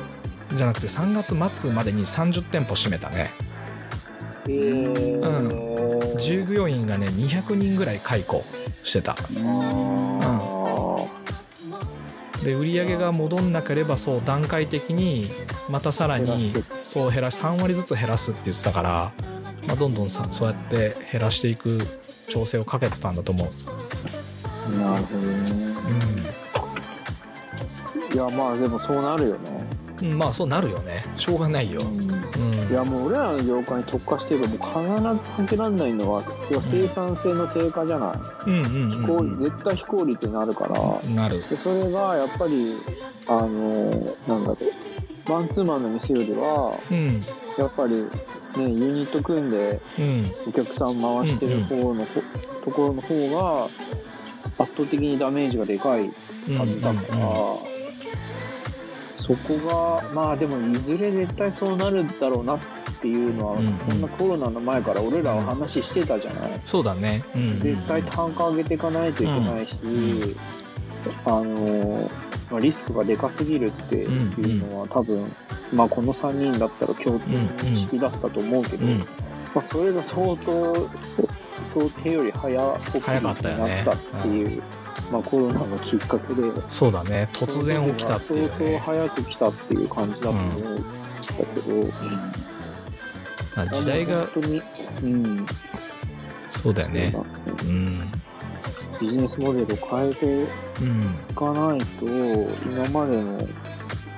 [0.54, 3.30] じゃなくて3月末までに30店舗閉めたね。
[4.48, 6.16] へー。
[6.18, 8.44] 従業員がね200人ぐらい解雇
[8.82, 9.12] してた。
[9.12, 11.06] あー。
[12.44, 15.28] で売り上げが戻んなければそう段階的に
[15.68, 16.52] またさらに
[16.84, 19.12] そう減らし3割ずつ減らすって言ってたから、
[19.66, 21.78] まあ、どんどんさそうやって減らしていく
[22.28, 26.26] 調整をかけてたんだと思う、なるほどね。
[28.12, 29.66] いや、まあでもそうなるよね。
[30.00, 31.02] うん、うんまあそうなるよね。
[31.16, 32.70] しょうがないよ、うん。
[32.70, 38.12] いやもう俺らの業界に特化してればもう必ず避けられないのは生産性の低下じゃな
[38.46, 39.32] い、うんうん非効うん。
[39.32, 41.14] うん絶対非効率になるから。
[41.14, 41.36] なる。
[41.36, 42.76] でそれがやっぱり
[43.28, 43.90] あの
[44.28, 44.58] なんだろう
[45.28, 47.20] マンツーマンの店よりはうん。
[47.58, 48.08] やっぱりね
[48.56, 50.32] ユニット組んでうん。
[50.48, 52.22] お客さん回してる方の、ほ
[52.64, 53.68] ところの方が
[54.58, 56.10] 圧倒的にダメージがでかい
[56.48, 57.18] うんはずだから、
[59.18, 62.58] そこがまあでもいずれ絶対そうなるだろうなっ
[63.00, 63.72] ていうのは、うんうん。
[63.74, 67.42] こんなコロナの前から俺らは話してたじゃない、そうだね、うん。
[67.42, 70.36] うんうん絶対単価上げていかないといけないし、ん。
[71.24, 72.10] あの
[72.50, 75.30] まあ、リスクがでかすぎるっていうのは多分、
[75.74, 79.04] まあこの3人だったら共通識だったと思うけど、うん
[79.56, 80.74] まあ、それが相当
[81.70, 83.64] そ想定より早送り早かったよね。
[83.64, 84.62] になったっていう、
[85.10, 86.42] まあ、コロナのきっかけで。
[86.68, 87.30] そうだね。
[87.32, 90.60] 突然起きたっていう相当ね早く来たっていう感じだと思うんだけ
[91.60, 91.88] ど、
[93.62, 94.28] あ時代が
[95.02, 95.46] うん、
[96.50, 97.16] そうだよね。
[97.64, 98.12] うん
[99.00, 103.48] ビジネスモデルを変えていうんかないと今までの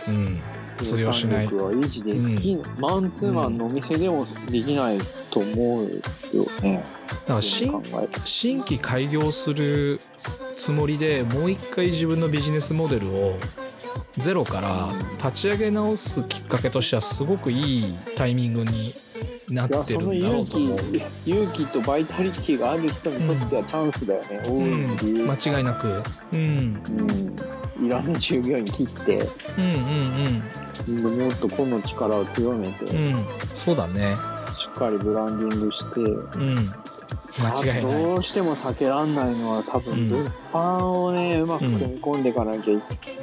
[0.09, 0.41] うん。
[0.85, 1.47] 通用しない。
[1.47, 4.99] は維持でき、マンツーマンのお店でもできない
[5.31, 6.85] と思うよね。
[7.09, 7.83] だから新
[8.25, 10.01] 新規開業する
[10.57, 13.37] つもりでもう一回自分のビジネスモデルを
[14.18, 14.88] ゼロから
[15.24, 18.92] 立ち上げ直すきっかけとしてはすごくいいタイミングに
[19.48, 20.78] なってるんだろうと思う。
[21.24, 26.02] 気勇気とバイタリティがある人にとってはチャンスだよね、うん、間違いなく、
[26.33, 26.83] うん、
[27.78, 29.18] うん、いらぬ従業員切って。
[29.57, 29.64] うん。
[30.88, 31.18] うん。
[31.18, 33.24] でもっと個の力を強めて、うんうん。
[33.54, 34.16] そうだね。
[34.57, 36.00] しっかりブランディングして。
[36.00, 36.88] うん
[37.40, 37.92] 間違いない。
[37.92, 40.09] どうしても避けらんないのは多うん。
[40.09, 42.83] 分物販をね、うまく組み込んでいかなきゃいうん。
[42.83, 43.16] け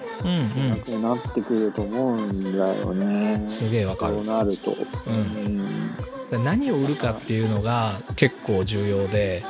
[0.69, 6.37] なくなってくると思うんだよね、うんすげえわかそるうなると、うん。
[6.37, 9.43] うん、何を売るかっていうのが結構重要で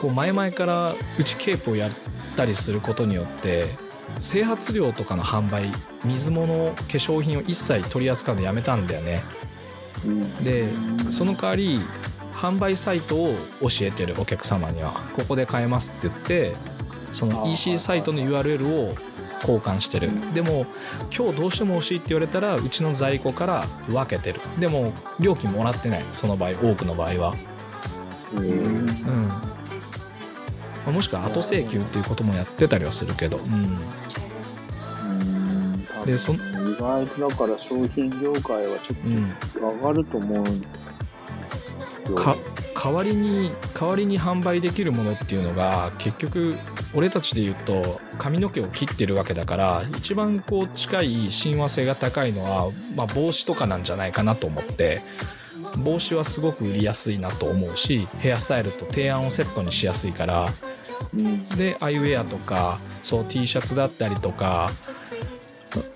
[0.00, 1.90] こう前々からうちケープをやっ
[2.36, 3.64] たりすることによって
[4.20, 5.70] 整髪料とかの販売
[6.04, 9.22] 水物化粧品を一切取り扱うのやめたんだよね。
[10.04, 10.44] うん。
[10.44, 10.68] で
[11.10, 11.80] その代わり
[12.38, 16.52] 販売サイトを教えてるお客様にはここで買えますって言って
[17.12, 18.94] その EC サイトの URL を
[19.40, 20.10] 交換してる。
[20.34, 20.66] でも
[21.16, 24.40] 今日どうしても欲しいって言われたらうちの在庫から分けてる。
[24.58, 26.04] でも料金もらってない。
[26.12, 27.34] その場合多くの場合は。
[28.34, 28.86] うんうん。
[28.86, 29.42] ま
[30.88, 33.78] あもしくは後請求っていうこともやってたりはするけど、うん、
[36.06, 36.40] でそん意
[36.78, 40.87] 外とだから商品業界はちょうん、っと上がると思うんよか
[42.14, 46.54] 代わりに代わりに販売できるものっていうのが結局
[46.94, 55.02] 俺たちで言うと髪の毛を切ってるわけだから一番こう近い親和性が高いのは、まあ、帽子とかなんじゃないかなと思って
[55.76, 60.48] 帽子はすごく売りやすいなと思うしヘアスタイルと提案をセットにしやすいから
[61.56, 64.70] でアイウェアとかそう T シャツだったりとか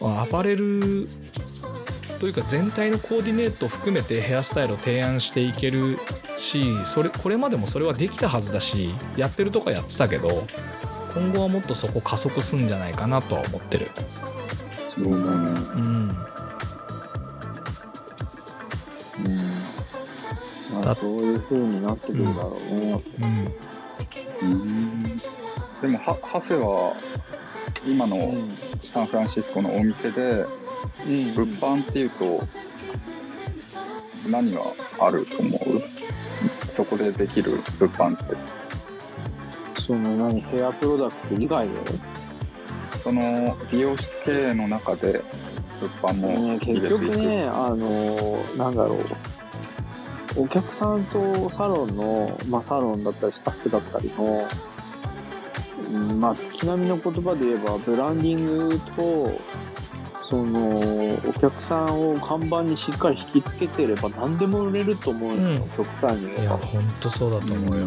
[0.00, 1.08] アパレル
[2.22, 5.98] というか全体のコーディネートを含めてヘアスタイルを提案していける
[6.36, 10.28] しそれこれまでもそれはできたはずだしやってるとかやってたけど
[11.14, 13.90] 今後はもっとそこ加速すんじゃないかなとは思ってる。
[14.94, 15.60] そうだね。
[15.74, 15.84] うん。
[15.84, 16.16] うん。
[20.74, 23.02] まだあそういう風になってくるだろうね、
[24.40, 24.52] うん。
[24.52, 25.00] うん。
[25.02, 25.18] で
[25.88, 26.96] もは長谷は
[27.84, 28.32] 今の
[28.80, 30.61] サンフランシスコのお店でうん
[31.06, 32.46] 物販っていうと
[34.30, 34.60] 何が
[35.00, 35.60] あると思う？
[36.74, 38.36] そこでできる物販って。
[39.80, 41.74] その何ヘアプロダクト以外で、
[43.02, 45.20] その美容師経営の中で
[45.80, 46.98] 物販もね、入れていく。
[47.00, 54.48] 結局ねあのなんだろうお客さんとサロンの、まあ、サロンだったりスタッフだったりの、
[55.92, 59.38] うんまあ、月並みの言葉で言えばブランディングと
[60.32, 60.70] その
[61.28, 67.86] お客さんを看板にしっかり引きつけてれば何でも売れると思うのよ、極端にいや言えばほんとそうだと思うよ、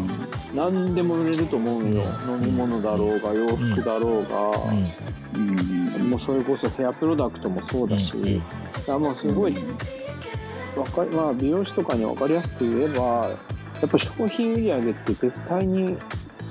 [0.54, 2.34] 何でも売れると思うのよ、うん。
[2.34, 4.50] 飲み物だろうが洋服だろうが、
[5.34, 5.98] うん。
[5.98, 6.10] うん。
[6.10, 9.02] もうそれこそヘアプロダクトもそうだし、うん。
[9.02, 9.56] もうすごい
[10.76, 13.28] わかり、まあ、美容師とかに分かりやすく言えば
[13.80, 15.98] やっぱ商品売り上げって絶対に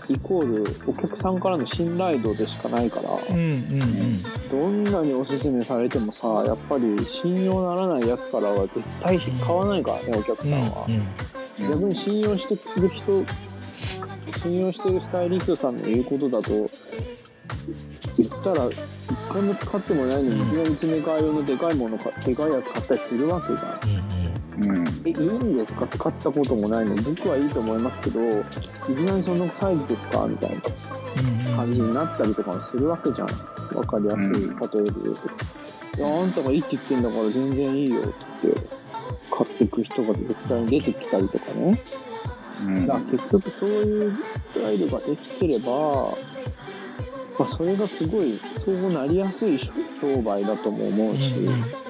[0.09, 4.19] イコールお客さんからの信頼度でしかないから、うんうん
[4.51, 11.69] どんなにおすすめされてもさやっぱり信用ならないやつからは絶対買わないからねお客さうんんは、うん。
[11.69, 13.25] 逆に信用してる人
[14.39, 16.69] 信用してるスタイリストさんの言うことだと言っ
[18.43, 18.75] たら一
[19.31, 24.24] 回も使ってもないのにいきなり詰め替え用のでかいものかでかいやつ買ったりするわけじゃんうんうん
[25.05, 25.85] えいいんですか？
[25.85, 26.93] って買ったこともないの？
[26.95, 28.31] に僕はいいと思いますけどい
[28.95, 30.27] きなりそのサイズですか？
[30.27, 30.59] みたいなう
[31.53, 33.27] ん感じになったりとかもするわけじゃん。
[33.77, 38.13] わかりやすい例えで言うと、いやあんたがいいって言ってんだから全然いいよって
[38.43, 38.67] 言って
[39.31, 41.81] 買っていく人が絶対に出てきたりとかね。
[42.65, 42.87] うん。
[42.87, 46.11] だから結局そういうスタイルができてれば、
[47.37, 49.59] まあ、それがすごいそうなりやすい
[49.99, 51.84] 商売だとも思うし、うんうん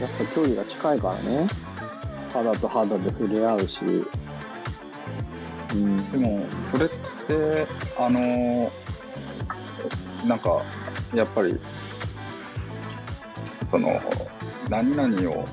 [0.00, 1.48] やっぱ距離が近いからね。
[2.32, 3.80] 肌と肌で触れ合うし、
[5.74, 7.66] うん、でもそれって
[7.98, 8.70] あの
[10.26, 10.62] なんか
[11.12, 11.58] やっぱり
[13.70, 14.00] その
[14.68, 15.44] 何々を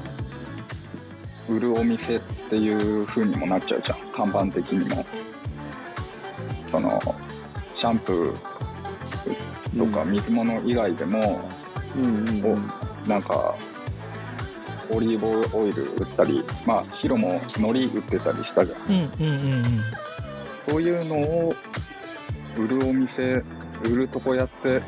[1.50, 3.98] 売るお店っていう風にもなっちゃうじゃん。
[4.12, 5.06] 看板的にも。
[6.72, 7.00] その
[7.76, 11.42] シャンプーとか水物以外でも、
[11.96, 12.72] うんうんうん。
[13.08, 13.56] なんか
[14.92, 18.80] オリーブオイル売ったりまあヒロも海苔売ってたりしたじゃん。
[18.90, 19.64] うんうんうん
[20.70, 21.54] そういうのを
[22.58, 23.42] 売るお店、
[23.86, 24.82] 売るとこやって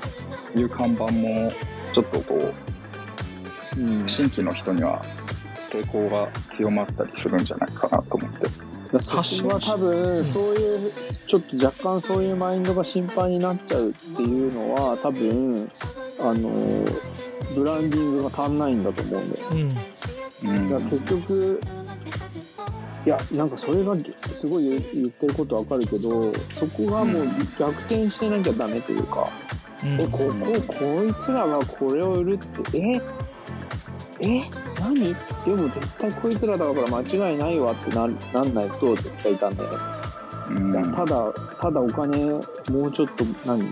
[0.59, 1.53] いう看板も、
[1.93, 2.51] ちょっとこ
[3.77, 4.03] うん。
[4.03, 5.01] う、新規の人には
[5.71, 8.47] 抵抗が強まったりするんじゃないかなと思って。
[9.03, 10.91] そこは多分そういう
[11.27, 15.69] ちょっと若干そういうマインドが心配になっちゃうっていうのは多分
[16.19, 16.49] あの
[17.53, 19.75] ブランディングが足んないんだと思うんだようんうん
[20.43, 21.61] だから結局
[23.05, 27.25] いやなんかそれがすごい言言ってることわかるけどそこがもう
[27.57, 29.29] 逆転してなきゃダメというか、
[29.83, 30.01] うん。
[30.01, 30.33] えここ
[30.73, 32.37] こいつらがこれを売るっ
[32.71, 33.01] てえ？
[34.21, 34.43] え？
[34.81, 34.99] 何？
[34.99, 39.57] でも絶対こいつらだから間違いないわってななんないと絶対ダメ、
[40.49, 40.93] うん。
[40.93, 42.31] ただただお金
[42.69, 43.63] もうちょっと何？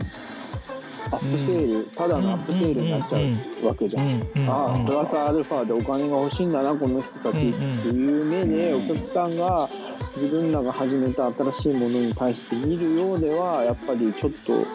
[1.12, 3.20] アップセール、ただのアップセールになっちゃ
[3.63, 7.58] うわけじゃん、ああプラスアルファでお金が欲しいんだなこの人たちって
[7.89, 9.70] いう目でお客さんが
[10.15, 14.65] 自分らが始めた新しいものに対して見るようではやっぱりちょっと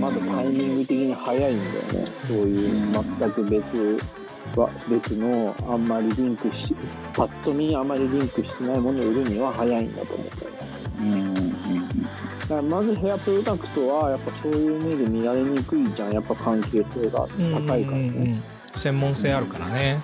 [0.00, 2.06] まだタイミング的に早いんだよね。
[2.28, 3.98] そういう全く別
[4.56, 6.74] は別のあんまりリンクし
[7.14, 10.26] パッと見あまりリンクしてないものを売るには早いんだと思う。
[10.26, 11.29] んだよねうん
[12.50, 18.28] からまずヘアプロダクトはやっぱそういう目で見られにくいじゃんやっぱ関係性が高いからね、うんうん。
[18.28, 20.00] うん専門性あるからね。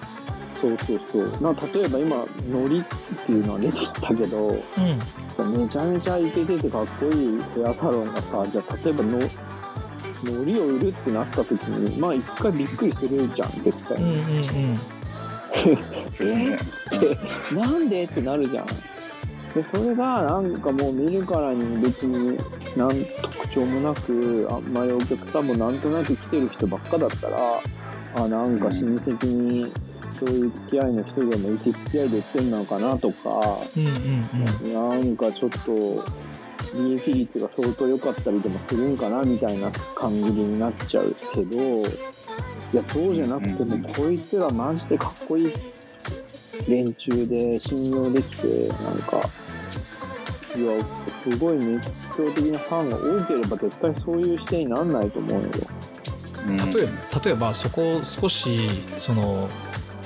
[0.61, 1.31] そうそうそう。
[1.41, 2.17] な例えば今
[2.51, 2.85] ノリっ
[3.25, 4.59] ていうのは出てきたけどうん。
[4.59, 9.19] めちゃめちゃイケててかっこいいヘアサロンがさじゃあ例えばの
[10.25, 14.45] ノリを売るってなった時にまあ一回びっくりするじゃん絶対うんうんに、うん。
[16.13, 16.57] そうね
[16.99, 17.19] で
[17.55, 18.05] なんで？
[18.05, 18.67] ってなるじゃん
[19.57, 22.37] でそれがなんかもう見るからに別に
[22.77, 22.91] なん
[23.23, 27.39] 特徴もなくあんまりお客さんもなんとなく来てる人ばっかだったら
[28.17, 29.73] あなんか親戚に
[30.21, 34.75] そういう付き合いの人でもいて付き合いで売ってんのかなとかうんうんうん。
[34.75, 36.05] なんかちょっと
[36.75, 41.83] 利益率が相当良かったりでもするんかなみたいな感じになっちゃうけどい
[42.75, 45.53] やそうじゃなくてもこいつらマジでかっこいい
[46.69, 49.29] 連中で信用できてなんか
[50.57, 50.85] いや
[51.23, 55.49] すごい熱狂的なファンが多ければ絶対そういう視点になんないと思うよ。
[56.49, 59.49] うん例えば例えばそこ少しその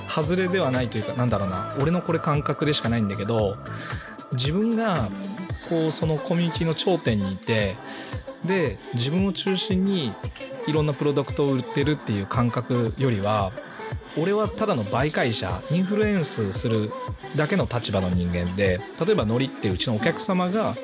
[0.07, 3.57] 外れではないというかなんだろうな俺のこれ感覚でしかないんだけど
[4.33, 5.07] 自分が
[5.69, 7.75] こうそのコミュニティの頂点にいて
[8.45, 10.13] で自分を中心に
[10.67, 13.51] いろんなプロダクトを売ってるっていう感覚よりは
[14.17, 16.91] 俺はただの媒介者インフルエンスする
[17.35, 20.75] だけの立場の人間で例えばノリってうちのお客様が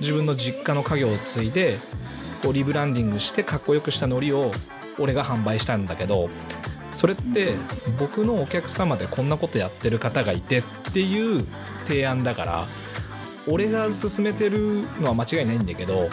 [0.00, 1.78] 自分の実家の家業を継いで
[2.42, 4.50] こうリブランディングしてかっこよくしたノリを
[4.98, 6.30] 俺が販売したんだけど
[6.94, 7.54] それって
[7.98, 10.62] 僕のお客様でこんなことやってる方がいてっ
[10.92, 11.44] ていう
[11.86, 12.66] 提案だから
[13.46, 16.08] 俺が勧めてるのは間違いないんだけど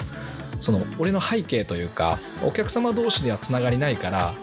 [0.60, 4.34] その俺の背景というかお客様同士ではつながりないから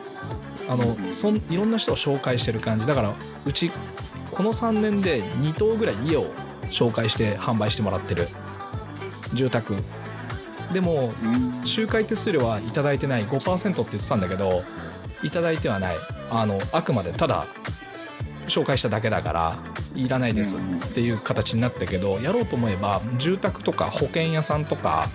[0.69, 2.87] あのそんいろんな人を紹介してる感じ。
[2.87, 3.15] だから
[3.47, 3.71] うち
[4.31, 6.27] この3年で2棟ぐらい家を
[6.71, 8.29] 紹介して販売してもらってる。
[9.35, 9.75] 住宅。
[10.73, 11.11] でも
[11.79, 14.63] 仲介手数料はいただいてない5%って言ってたんだけど
[15.23, 15.97] いただいてはない。
[16.31, 17.47] あのあくまでただ
[18.49, 19.59] 紹介しただけだから
[19.95, 20.61] いらないですっ
[20.95, 25.09] ていう形になったけどやろうと思えば住宅とか保険屋さんとか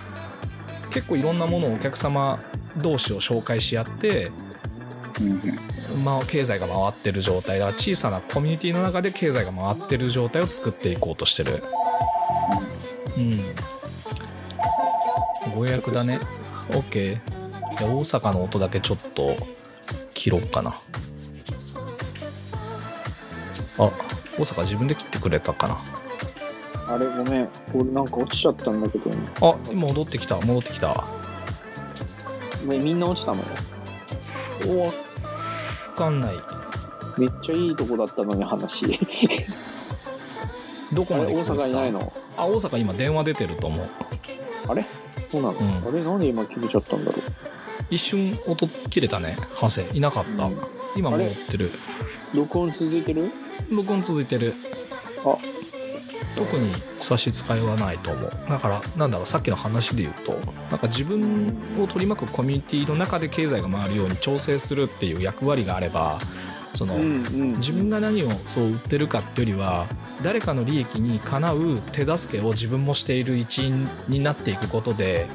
[0.90, 2.38] 結構いろんなものをお客様
[2.76, 4.30] 同士を紹介し合って、
[6.04, 7.58] まあ、経済が回ってる状態。
[7.58, 11.62] だから小さなコミュニティの中で経済が回ってる状態を作っていこうとしてる。
[13.16, 13.40] うん。
[15.54, 16.18] ご予約だね。
[16.70, 17.20] OK で
[17.80, 19.36] 大阪の音だけちょっと
[20.14, 20.70] 切ろうかな。
[23.78, 23.90] あ
[24.36, 25.76] 大阪自分で切ってくれたかな。
[26.88, 27.48] あれ、ごめん。
[27.74, 29.10] 俺なんか落ちちゃったんだけど、
[29.40, 30.36] あ今戻ってきた。
[30.40, 31.04] 戻ってきた。
[32.64, 33.44] みんな落ちたのお
[34.66, 34.92] わ
[35.94, 36.34] かんない。
[37.18, 38.98] めっちゃいいとこだったのに話。
[40.92, 42.12] どこまで聞こえてた阪いないの？
[42.36, 43.88] あ大阪今電話出てると思う。
[44.68, 44.86] あれ？
[45.28, 45.88] そうなの、うん。
[45.88, 46.04] あれ？
[46.04, 47.18] なんで今切れちゃったんだろ
[47.90, 49.36] 一瞬音切れたね。
[49.54, 49.86] ハセ。
[49.92, 50.58] いなかった、うん。
[50.96, 51.24] 今あれ？
[51.24, 51.70] 戻ってる。
[52.34, 53.30] う録音続いてる？
[53.70, 54.52] 録音続いてる。
[55.24, 55.36] あ、
[56.36, 60.32] 特に差し支えはないと思うだからなんだろうさっきの話で言うと
[60.70, 66.18] なんか自分を取り巻くコミュニティの中で経済が回るように調整するっていう役割があれば
[66.74, 67.48] その、うんうん。
[67.54, 69.86] 自分が何をそう売ってるかっていうよりは
[70.22, 75.28] 誰かの利益にかなう手助けを自分もしている一員になっていくことで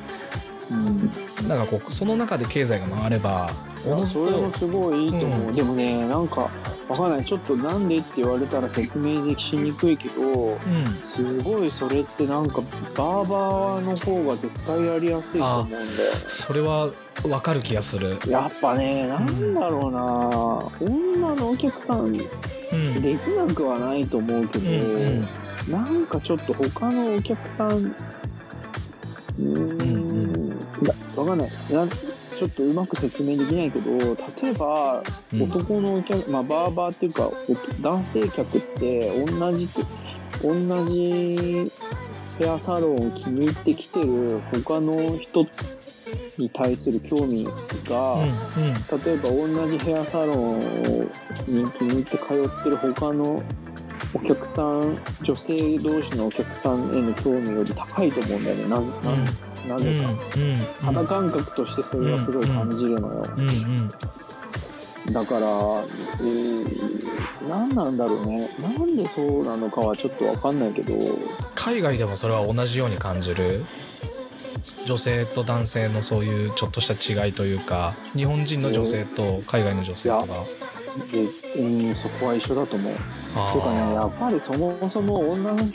[0.72, 1.48] うん。
[1.48, 3.50] なんかこうその中で経済が回れば
[3.86, 5.54] おのずそれもとすごいいいと思う、うん。
[5.54, 6.50] でもねなんか
[6.88, 7.26] わかんない。
[7.26, 10.58] ちょっとなんでって言われたら説明できしにくいけどうん。
[11.04, 12.62] すごいそれってなんか
[12.96, 15.90] バーバーの方が絶対やりやすいと思うんだよね。
[16.28, 16.92] それは
[17.24, 18.18] 分かる気がする。
[18.28, 20.06] やっぱねなんだろうな、
[20.88, 22.18] 女のお客さんうん。
[22.18, 22.28] で
[23.18, 24.82] きなくはないと思うけど、うんう
[25.26, 25.28] ん。
[25.72, 29.86] なんかちょっと他のお客さんうーんだ
[31.16, 31.50] わかんない。
[31.72, 31.90] なん
[32.40, 33.92] ちょっとうまく説明できないけど
[34.42, 35.04] 例えば
[35.34, 35.44] うん。
[35.44, 37.34] 男のお客、まあ、バーバーっていうかお
[37.82, 39.70] 男性客って同じ
[40.42, 41.72] 同じ
[42.40, 45.46] ヘアサロンを気に入ってきてる他の人
[46.38, 47.46] に対する興味
[47.86, 48.30] が、うん
[49.04, 53.44] 例えば同じヘアサロンに気に入って通ってる他の
[54.14, 58.68] お客さん女性同士のお客さんへの興味より高いと思うんだよね。
[58.68, 60.56] なうんななぜか、うん
[60.86, 65.14] 肌感覚としてそれはすごい感じるのよ、うんうん。
[65.14, 68.50] だから、えー、何なんだろうね。
[68.62, 70.94] なんでそうなのかはちょっとわかんないけど。
[71.56, 73.66] 海外でもそれは同じように感じる？
[74.86, 80.26] 女性と男性のそういうちょっとした違いというか日本人の女性と海外の女性とか
[81.12, 81.22] で、
[81.62, 82.94] うん、そこは一緒だと思う。
[83.36, 85.72] あていうかねやーっぱりそもそも女の人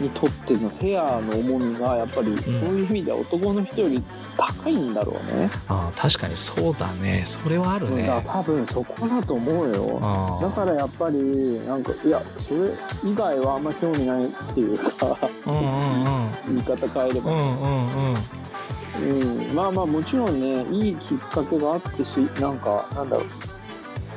[0.00, 4.02] にとってのヘアの重みがやっぱりそういう意味では男の人より
[4.36, 7.22] 高いんだろうね、あー確かにそうだね。
[7.26, 8.06] それはあるね。
[8.06, 9.98] だ多分そこだと思うよ。
[10.02, 10.38] あ。
[10.42, 12.70] だからやっぱりなんかいやそれ
[13.10, 15.16] 以外はあんま興味ないっていうか
[15.46, 16.54] うんうんうん。
[16.54, 18.16] 言い方変えれば、うんうんうん。
[19.48, 23.26] うん、まあまあもちろんねいいきっかけがあってしなんかなんだろう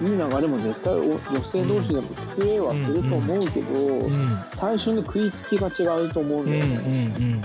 [0.02, 4.38] いい流れも絶対お女性同士でも作れはすると思うけど、うん。
[4.56, 6.52] 最初の食いつきが違うと思うん。
[6.54, 6.62] うん。
[6.62, 6.70] うん。
[6.70, 7.42] だよね、うんうん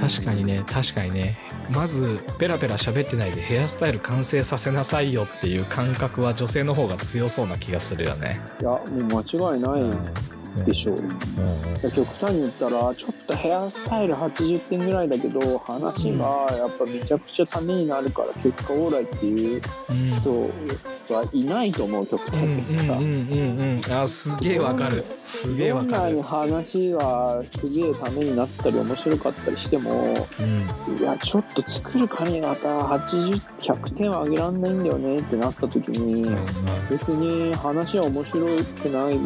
[0.00, 1.38] 確かにね確かにね。
[1.70, 8.40] まずペラペラ喋ってないでヘアスタイル完成させなさいよっていう感覚は女性の方が強そうな気がするよね。
[8.60, 11.10] いやもう間違いないでしょう、うん
[11.94, 20.20] 極端に言ったらちょっとヘアスタイル80点ぐらいだけど話がやっぱめちゃくちゃためになるから結果オーライっていううん。
[20.20, 23.92] 人はいないと思う極端うんに言ったら、うんうんうんうん。
[23.92, 25.02] あすげえわかる。
[25.16, 29.90] すげえわどんなかるに話がすげえためになったり面白かったりしても
[30.40, 30.42] う
[30.92, 30.98] ん。
[30.98, 36.36] いやちょっと作る髪型80100点は上げらんないんだよねってなった時に、うん
[36.90, 39.18] 別に話は面白くない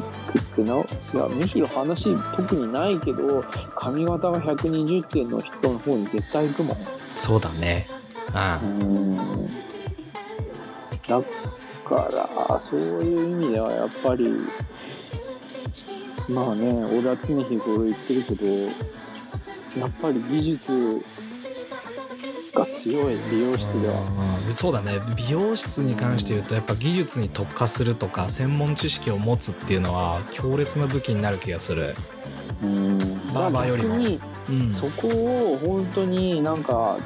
[0.54, 3.43] くってないやむしろ話特にないけど
[3.77, 6.77] 髪型が120点の人の方に絶対行くもん。
[7.17, 7.89] そうだね。
[8.33, 9.47] あうん。
[11.07, 11.21] だ
[11.85, 12.09] か
[12.49, 14.39] らそういう意味ではやっぱり
[16.29, 18.47] まあね俺は常日頃言ってるけど
[19.81, 21.03] やっぱり技術
[22.55, 24.01] が強い美容室では
[24.49, 24.55] うん。
[24.55, 25.01] そうだね。
[25.17, 31.95] 美容室に関して言うとやっぱ技術に特化するとか専門知識を持つっていうのは強烈な武器になる気がする、
[32.63, 32.99] うん。
[33.35, 33.99] バーバーよりも。
[33.99, 36.99] 逆にうん、そこを本当になんか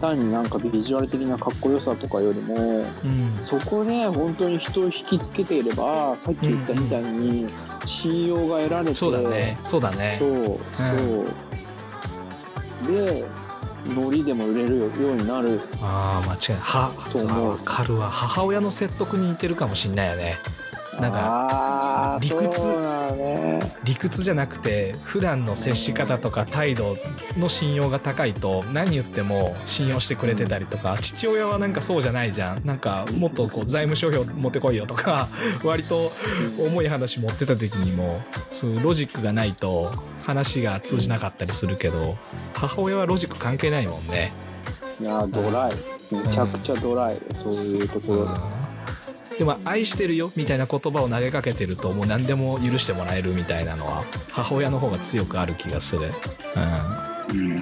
[0.00, 3.32] 下手になんかビジュアル的なかっこよさとかよりもうん。
[3.44, 7.48] そこで本当に人を引きつけていればさっき言ったみたいに
[7.84, 9.58] 信用が得られて、そうだね。
[9.64, 10.16] そうだね。
[10.20, 10.52] そうそ
[12.92, 12.92] う。
[12.92, 13.24] で
[13.86, 16.60] ノリでも売れるようになるああ間違いない。
[16.60, 17.50] はと思う。
[17.50, 18.08] わかるわ。
[18.10, 20.38] 母親の説得に似てるかもしんないよね
[21.00, 22.68] なんか理屈？
[23.16, 23.60] ね。
[23.84, 26.96] 理屈じゃなくて普段の接し方とか態度
[27.36, 32.66] の信用が高いと何言っても信用してくれてたりとか父親はなんかそうじゃないじゃん。
[32.66, 35.28] なんかもっとこう財務諸表持ってこいよとか
[35.64, 36.12] 割と
[36.58, 38.20] 重い話持ってた時にも
[38.50, 39.92] そういうロジックがないと
[40.24, 42.16] 話が通じなかったりするけど
[42.54, 44.32] 母親はロジック関係ないもんね。
[45.00, 45.72] いやドライ。
[46.12, 48.61] めちゃくちゃドライ、そういうところ
[49.38, 56.12] でも「愛してるよ」みたいな言葉を投げかけてるともう何でも許してもらえるみたいなのは母親の方が強くある気がする、
[57.32, 57.56] うん、うん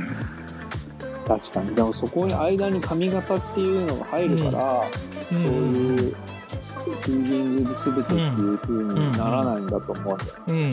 [1.27, 1.75] 確かに。
[1.77, 10.57] でもそこに間に髪型っていうのが入るから、そういうフィーリング全てっていう風にならないんだと思うんだようん。
[10.57, 10.65] うん。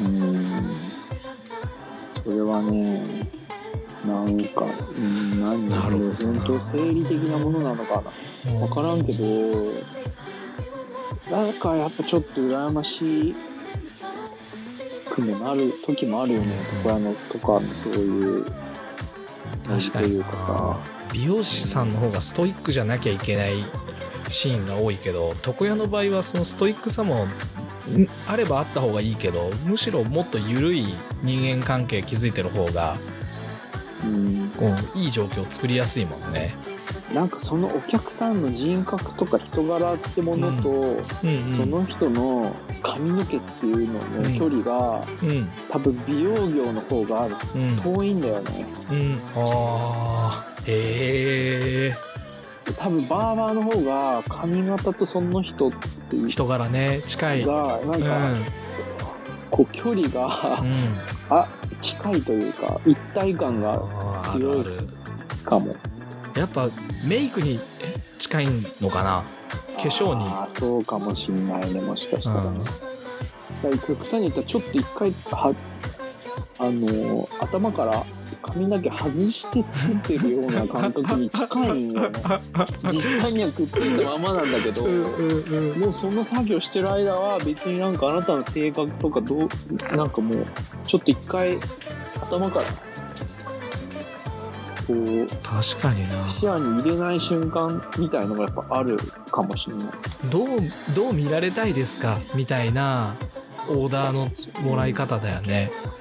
[0.00, 0.18] うん。
[0.22, 0.46] うん。
[2.24, 3.04] それはね
[4.06, 4.64] なんか、
[4.96, 6.40] うん、何なるほどな。
[6.40, 8.02] 本当生理的なものなのかな。
[8.52, 9.24] うん分からんけど
[11.30, 13.34] なんかやっぱちょっと羨ましい
[15.10, 16.46] くもなる時もあるよね。
[16.84, 18.44] 床屋のとかのそういう。
[19.66, 20.08] 確かに。
[20.08, 20.78] というか
[21.14, 23.64] 美容師さんの方がストイックじゃなきゃいけない
[24.28, 27.28] シーンが多いけど床屋の場合はそのストイックさもん
[28.26, 30.92] あればあった方がいいけどむしろもっと緩い
[31.22, 32.98] 人間関係築いてる方がさ、
[34.04, 36.54] うん、こういい状況を作りやすいもんね。
[37.14, 40.88] なんかそのお客さんの人格とか人柄ってものと、うん。
[40.88, 45.50] うんその人の髪の毛っていうのの距離が、うん。
[45.70, 47.76] 多分美容業の方がうん。
[47.82, 48.66] 遠いんだよね。
[48.90, 49.20] うん。
[49.36, 50.62] あー。
[50.66, 51.94] へえ
[52.78, 57.02] 多分バーバーの方が髪型とその人っていう人人柄ね。
[57.06, 57.40] 近い。
[57.42, 58.18] うんがなんか、
[59.50, 60.96] こう距離がうん。
[61.30, 61.48] あ
[61.84, 63.78] 近いというか一体感が
[64.32, 64.64] 強い
[65.44, 65.76] かも。
[66.34, 66.68] やっぱ
[67.06, 68.46] メイクにえ近い
[68.80, 69.22] のかな？
[69.76, 70.24] 化粧に。
[70.26, 72.58] あーそうかもしんないねもしかしたら、うん。
[73.78, 75.54] 極端に言ったらちょっと一回は
[76.58, 78.04] あのー頭から
[78.42, 82.18] 髪の毛外して作ってるような感覚に近いんよね
[82.82, 84.88] 実際にはくっついたままなんだけど、う
[85.76, 89.48] んもうその作業してる間は別になんかあなたの性格とかどう
[89.96, 90.46] なんかもう
[90.86, 91.58] ちょっと一回
[92.20, 92.64] 頭から
[94.86, 98.98] こう確かにな視野に入れない瞬間みたいのがやっぱある
[99.30, 99.86] かもしれない。
[100.30, 100.46] どう
[100.94, 102.18] どう見られたいですか？
[102.34, 103.16] みたいな
[103.68, 104.28] オーダーの
[104.62, 105.70] もらい方だよね。
[105.72, 105.96] だか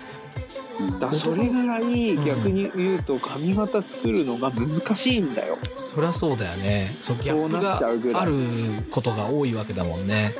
[0.99, 5.55] らそれぐらい逆に言うと髪型作るのが難しいんだよ。
[5.77, 6.95] そりゃそうだよね。
[7.01, 8.33] そうギャップがある
[8.91, 10.31] ことが多いわけだもんね。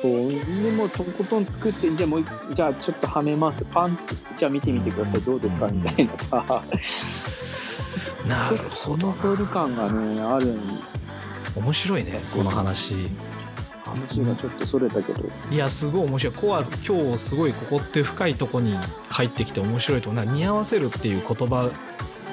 [0.00, 3.64] そうでもとことん作ってじゃあもう一じゃあちょっとはめます。
[3.64, 3.98] パン
[4.36, 5.20] じゃあ見てみてください。
[5.22, 5.68] どうですか？
[5.68, 6.62] みたいなさ。
[8.28, 10.60] なるそほどの距離感がねあるん
[11.56, 12.94] 面白いねこの話
[13.94, 15.56] 話がちょっとそれたけどい。
[15.56, 16.06] やすごい。
[16.06, 16.34] 面白い。
[16.34, 17.52] コア今日すごい。
[17.52, 18.34] ここって深い。
[18.34, 18.76] とこに
[19.08, 20.00] 入ってきて面白い。
[20.00, 21.18] と思うな似合わせるってい。
[21.18, 21.70] う言葉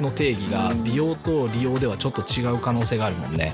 [0.01, 3.53] の定義が美容と利用ではちょっと違う可能性があるもんね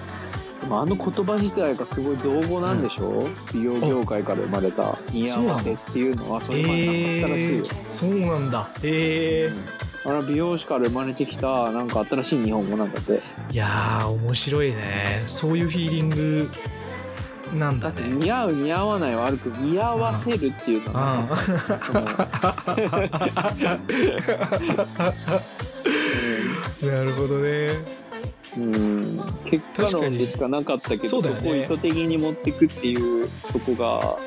[0.62, 2.18] でもあの言葉自体がすごい。
[2.18, 7.58] 造語なんでしょ、う美容業界から生まれた似合わせっていうのはそれまでなかったらしい。
[7.58, 9.51] よ、そうなんだへえ
[10.05, 12.43] あれ美容師から生まれてきたなんか新しい。
[12.45, 13.55] 日本語なんだってい。
[13.55, 14.72] やー面白い。
[14.72, 15.64] ねそうい。
[15.64, 16.49] うフィーリング
[17.54, 21.28] なんだってだね似合う似合わないはあるけど似合わせるっていうのは
[26.82, 27.70] なるほどね。
[28.58, 28.76] うん。
[28.76, 31.41] うん結果論でしかなかったけどそ,、そうだよね。
[31.41, 34.18] こを意図的に持っていくっていうそこが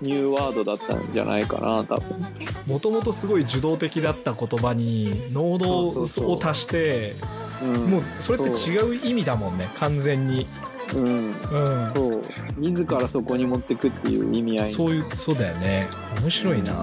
[0.00, 2.24] ニューワードだったんじゃないかな多分。
[2.66, 7.14] もともとすごい受動的だった言葉に濃度を足して
[7.62, 7.90] うん。
[7.90, 10.46] もうそれって違う意味だもんね完全に。
[10.94, 10.98] う。
[10.98, 11.04] ん。
[11.04, 11.92] うん。
[11.94, 12.22] そう。
[12.56, 14.70] 自らそこに持ってくっていう意味合い。
[14.70, 15.88] そういうそうだよね。
[16.20, 16.72] 面白いな。
[16.72, 16.76] へ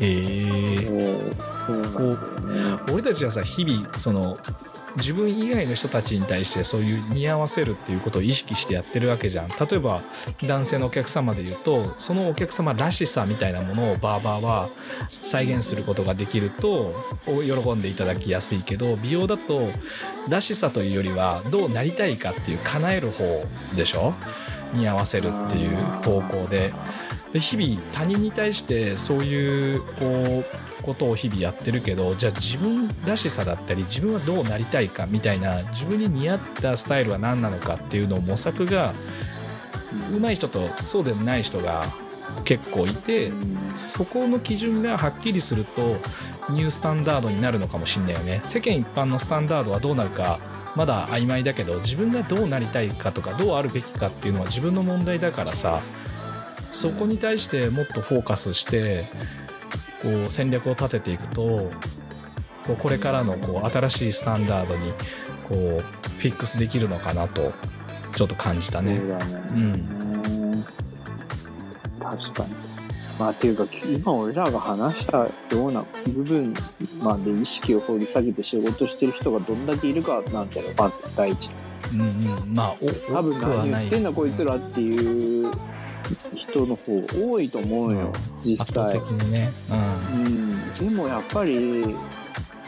[0.00, 0.76] え。
[0.76, 1.44] そう。
[1.66, 2.82] そうなんだよね。
[2.92, 4.36] 俺たちはさ日々その
[4.96, 9.48] 自分以外の人たちに対してそういう似合わせるっていうことを意識してやってるわけじゃん。
[9.48, 10.02] 例えば
[10.46, 14.68] 男性のお客様で言うとそのお客様らしさみたいなものをバーバーは
[15.24, 16.94] 再現することができると
[17.26, 19.68] 喜んでいただきやすいけど美容だと
[20.28, 23.44] らしさというよりはどうなりたいかっていう叶える方
[23.76, 24.14] でしょ？
[24.74, 26.72] 似合わせるっていう方向で。
[27.32, 30.44] で日々他人に対してそういうこう
[30.84, 38.92] ことを日々やってるけどじゃあ自分らしさだったり自分はどうなりたいかみたいな自分に似合ったスタイルは何なのかっていうのを模索が
[40.12, 41.84] 上手い人とそうでない人が
[42.44, 43.30] 結構いて
[43.74, 45.96] そこの基準がはっきりすると
[46.50, 48.40] ニュースタンダードになるのかもしんないよね。
[48.44, 50.38] 世間一般のスタンダードはどうなるか
[50.74, 55.80] まだ曖昧だけど自分がどうなりたいかとかどうあるべきかっていうのは自分の問題だからさ
[56.72, 59.06] そこに対してもっとフォーカスして
[60.04, 61.70] こう戦略を立てていくと
[62.66, 64.92] こうこれからのこう新しいスタンダードに
[65.48, 67.52] こうフィックスできるのかなと
[68.14, 69.08] ちょっと感じたねそう。
[69.08, 69.24] だね。
[69.50, 70.04] うん
[71.98, 72.54] 確かに。
[73.18, 76.52] まあ、っていうか、今俺らが話したような部分
[77.00, 81.48] まで意識を掘り下げて仕事してる人がどんだけいるかなんだよ、まず第一。
[81.92, 85.52] うんうん、まあお多分何言ってんだこいつらっていう
[86.54, 88.12] 人の方多いと思うよ、
[88.44, 89.10] 実圧倒際的。
[89.10, 89.50] にね。
[89.70, 90.88] うん。
[90.88, 91.94] でもやっぱり、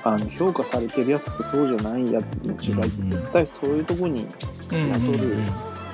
[0.03, 4.27] あの、評価されてるやつとそうじゃないやつの違いってうんうん絶対そういうとこに
[4.73, 5.29] うん、うん雇る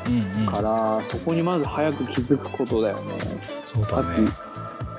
[0.04, 3.14] うんうん、から、そこにまず早く気づくことだよね。
[3.64, 4.28] そうだだってね。、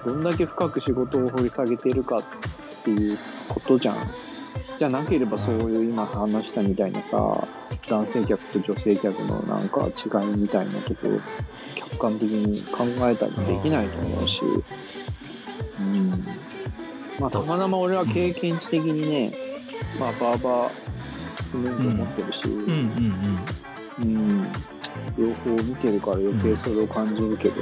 [0.05, 2.23] どんだけ深く仕事を掘り下げてるかっ
[2.83, 3.17] ていう
[3.49, 3.95] ことじゃん。
[4.79, 7.47] じゃなければそういう今話したみたいなさ、
[7.89, 11.17] 男性客と女性客のなんか違いみたいなところ、
[11.93, 16.09] 客観的に考えたりできないと思うし、うん。
[17.19, 19.33] まあたまたま俺は経験値的にね、
[19.99, 23.39] まあバーバー免許持ってるし、うんうん。
[23.99, 24.41] うん、
[25.17, 27.61] 両方見てるから余計それを感じるけど、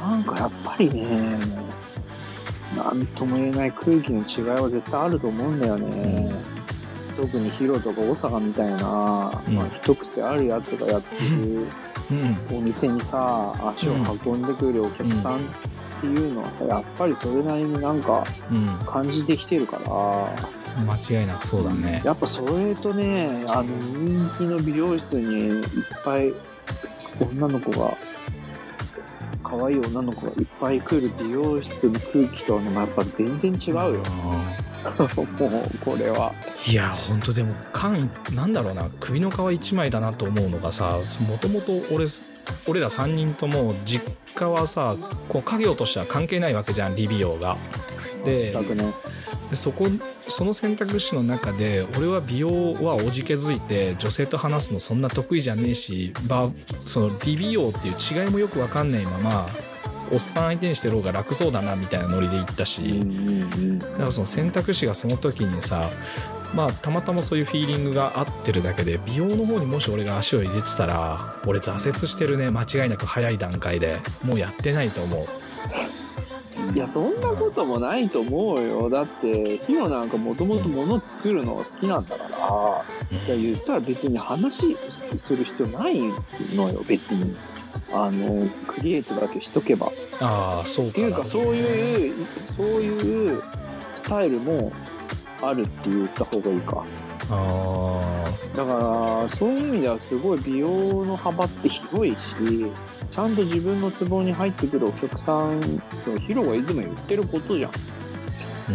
[0.00, 1.38] なんかやっぱりね、
[2.76, 6.32] なんとも言えない空気の違いは絶対あると思うんだよね。
[7.16, 11.66] 特にヒロとか大阪みたいな、うんまあ一癖あるやつがやってる
[12.10, 12.56] うん。
[12.58, 13.94] お店にさ、足を
[14.24, 15.40] 運んでくるお客さんっ
[16.00, 18.86] ていうのはさ、やっぱりそれなりになんかうん。
[18.86, 20.50] 感じてきてるから、
[20.82, 22.02] 間違いなくそうだね。
[22.04, 25.62] やっぱそれとね、あの人気の美容室にいっ
[26.04, 26.32] ぱい
[27.20, 27.96] 女の子が、
[29.42, 34.02] 可愛い女の子がいっぱい来る美容室の空気とはね、やっぱ全然違うよ。
[34.98, 36.32] もう、これは。
[36.66, 42.04] いや本当でも缶なんだろうな首の皮一枚だなと思うのがさもともと俺
[42.66, 44.04] 俺ら3人とも実
[44.34, 44.96] 家はさ
[45.28, 47.56] こう家業としては関係ないわけじゃん理美容が。
[48.24, 48.54] で
[49.52, 49.86] そこ
[50.28, 56.48] その選択肢の中で俺は美容はおじけづいて女性と話すのそんな得意じゃねえしバ
[56.80, 59.48] その理美容っていう違いもよく分かんないまま
[60.10, 63.00] おっさん相手にしてる方が楽そうだなみたいなノリで言ったし。
[63.78, 65.90] だからその選択肢がその時にさ
[66.54, 75.26] まあたまたまそういうフィーリングが合ってるだけで美容の方にもし俺が足を入れてたら俺挫折してるね間違いなく早い段階でもうやってないと思う
[76.74, 78.90] いや、そんなこともないと思うよ。
[78.90, 86.00] だって、ヒロなんかもともと物作るのが好きなんだから、いや言ったら別に話する必要ない
[86.54, 87.36] のよ、別に。
[87.92, 89.88] あの、クリエイトだけしとけば。
[89.88, 89.90] っ
[90.20, 93.42] ああそうかなていうか、そういう、そういう
[93.94, 94.72] スタイルも
[95.42, 96.84] あるって言った方がいいか。
[97.32, 98.00] あ
[98.56, 102.66] だから、そういう意味ではすごい美容の幅って広いし、
[103.12, 105.60] ちゃんと自分のツボに入ってくるお客さん、
[106.26, 107.70] ヒロがいつも言ってることじゃん。
[107.70, 107.76] ー
[108.70, 108.72] う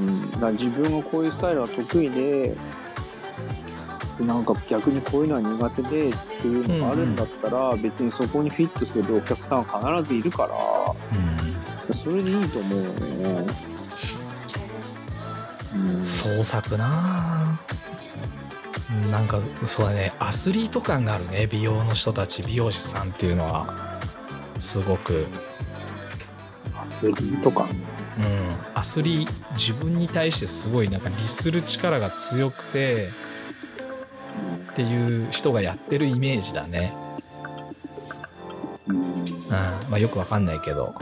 [0.00, 0.08] ん。
[0.08, 2.56] うん、だから自分がこういうスタイルが得意で、
[4.20, 10.54] なんか逆にこういうのは苦手でっていうのがあるんだったら、別にそこにフィットするお客さんは必ずいるから、
[11.92, 11.98] うん。
[11.98, 12.84] それでいいと思うよ。
[12.84, 13.46] ね。
[15.74, 17.75] うん、創作なあ
[19.10, 20.12] なんかそうだね。
[20.18, 21.46] アスリート感があるね。
[21.46, 23.98] 美容の人たち美容師さんっていうのは。
[24.58, 25.26] すごく。
[26.74, 27.68] アスリート感？
[27.68, 27.74] うん、
[28.74, 33.08] アスリー自分に対してすごいなんか律する力が強くて
[34.72, 36.94] っていう人がやってるイメージだね、
[38.86, 39.02] うん、うん。
[39.90, 40.94] まあ、よくわかんないけど、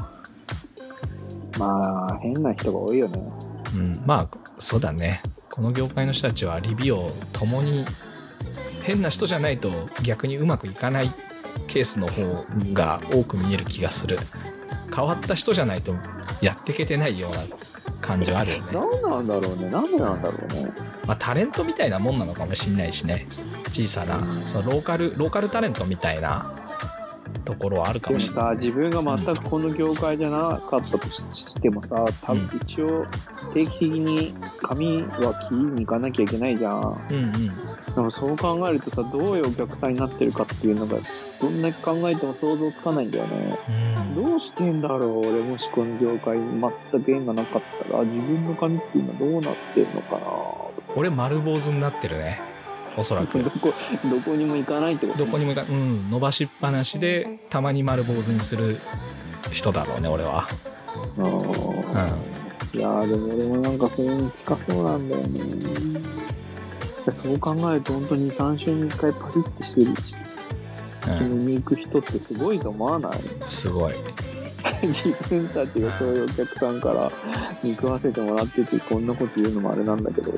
[1.56, 3.22] まあ、変な人が多いよね。
[3.76, 5.20] うん、まあそうだね
[5.54, 7.84] この業界の人たちはリビオともに
[8.82, 9.70] 変な人じゃないと
[10.02, 11.08] 逆にうまくいかない
[11.68, 14.18] ケースの方が多く見える気がする
[14.92, 15.94] 変わった人じゃないと
[16.40, 17.38] やっていけてないような
[18.00, 19.70] 感じはあるよね何なんだろうね。
[19.70, 20.72] なんでなんだろうね。
[21.06, 23.28] まあ、タレントみたいなもんなのかもしんないしね
[23.68, 26.52] 小さなそのローカルローカルタレントみたいな
[27.44, 28.44] ところはあるかでももしれない。
[28.44, 33.04] さ、自分が全くこの業界じゃなかったとしてもさ、多分一応
[33.52, 37.06] 定期的に髪は切りに行かなきゃいけないじゃん。
[37.10, 37.32] うんうん。
[37.94, 40.96] でもそう考えるとさ、どういうお客さんになってるかっていうのが、
[41.40, 43.58] どんだけ考えても想像つかないんだよね。
[44.16, 44.24] うん。
[44.30, 46.60] どうしてんだろう俺もしこの業界に
[46.92, 50.20] 全く縁がなかったら、自分の髪って今どうなってんのかな。
[50.96, 52.53] 俺丸坊主になってるね
[52.96, 53.42] おそらく。
[53.42, 53.72] どこ、
[54.04, 58.78] どこにも行かないってことどこにもいかうん伸ばしっぱなしでたまに丸坊主にする
[59.50, 60.46] 人だろうね俺は。
[61.18, 62.76] あー。
[62.76, 66.00] いやーでも俺もなんかそれに近そうなんだよね。
[67.16, 70.14] そう考えると本当に3週に1回パリッてしてるし、
[71.20, 73.12] うん、に行く人ってすごいと思わない？
[73.44, 73.94] すごい。
[74.82, 77.12] 自分たちがそういうお客さんから
[77.62, 80.32] 肉わせてもらっててこんなこと言うのもあれなんだけど、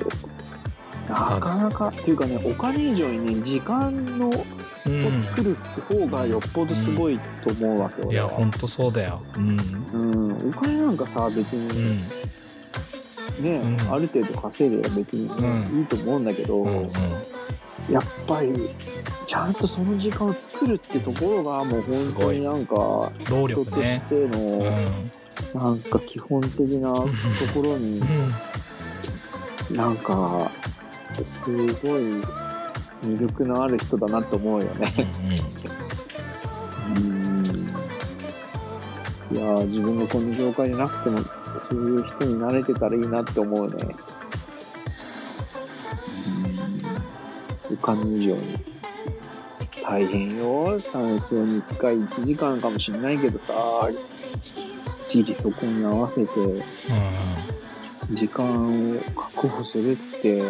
[1.09, 4.33] なかなか、っていうかね、お金以上にね、時間のを
[4.87, 5.57] うん作る
[5.89, 9.21] 方がよっぽどすごいと思うわけよ、いや俺はほんとそうだよ。
[9.37, 9.59] うん。
[9.93, 9.99] う
[10.29, 11.99] ん、お金なんかさ、別うにん。
[13.41, 13.93] ね、うん。
[13.93, 15.79] ある程度稼いで別にうん。
[15.79, 16.85] いいと思うんだけど、うんうん。
[17.91, 18.53] やっぱり、
[19.27, 22.75] ちゃんとその時間を作るってところが、もう本当になんか、
[23.31, 24.03] 労人とし力ね。
[24.09, 24.31] てうん。
[24.31, 24.71] の、
[25.55, 27.07] なんか基本的なと
[27.55, 28.01] ころに
[29.71, 29.77] う、ん。
[29.77, 30.51] なんか、
[31.25, 32.03] すごい
[33.03, 34.93] 魅力のある人だなと思うよね。
[36.97, 37.45] うん。
[39.37, 43.75] いやー自分がこの業界じゃなくても、そういう人になれてたらいいなって思うね。
[47.69, 47.75] うん。
[47.75, 48.77] お金以上に。
[49.83, 50.79] 大変よ。
[50.79, 53.89] 3週に1回1時間かもしんないけどさ、
[55.05, 56.63] 一時そこに合わせて、うん
[58.11, 58.47] 時間
[58.97, 60.41] を確保するって、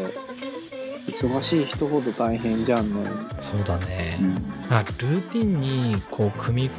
[1.09, 3.11] 忙しい人ほど大変じゃんね。
[3.39, 4.73] そうだねうん。
[4.73, 6.71] あルーティンにこう組み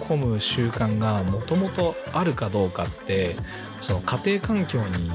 [0.00, 3.36] 込む習慣がもともとあるかどうかって
[3.80, 5.10] その家庭環境に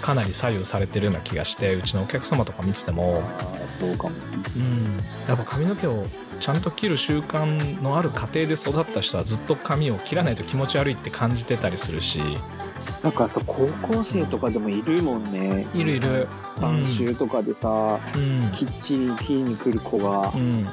[0.00, 4.14] かなり左右されてるような気がしてうちのお客様とか見てても、ああ、そうかも。
[4.56, 4.96] うん、
[5.28, 6.06] やっぱ髪の毛を
[6.40, 12.20] ちゃんと切る習慣のある家庭で育った人はずっと髪を切らないと気持ち悪いって感じてたりするし
[13.02, 15.66] なんかさ、高校生とかでもいるもんね。
[15.74, 16.28] いるいる。
[16.56, 18.50] 3週とかでさ、うん。
[18.52, 20.30] きっちり切りに来る子が。
[20.34, 20.66] う、ん。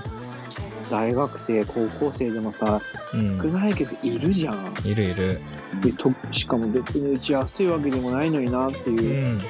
[0.90, 2.82] 大学生、高校生でもさ、
[3.14, 3.26] うん。
[3.26, 4.74] 少ないけどいるじゃん。
[4.86, 5.42] いるいる。
[5.82, 9.42] でとしかも別にうち安いわけでもないのになってういうん。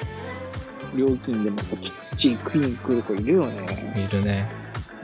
[0.96, 4.08] 料金でもさ、きっちり食いに来る子いるよね。
[4.08, 4.50] いるね。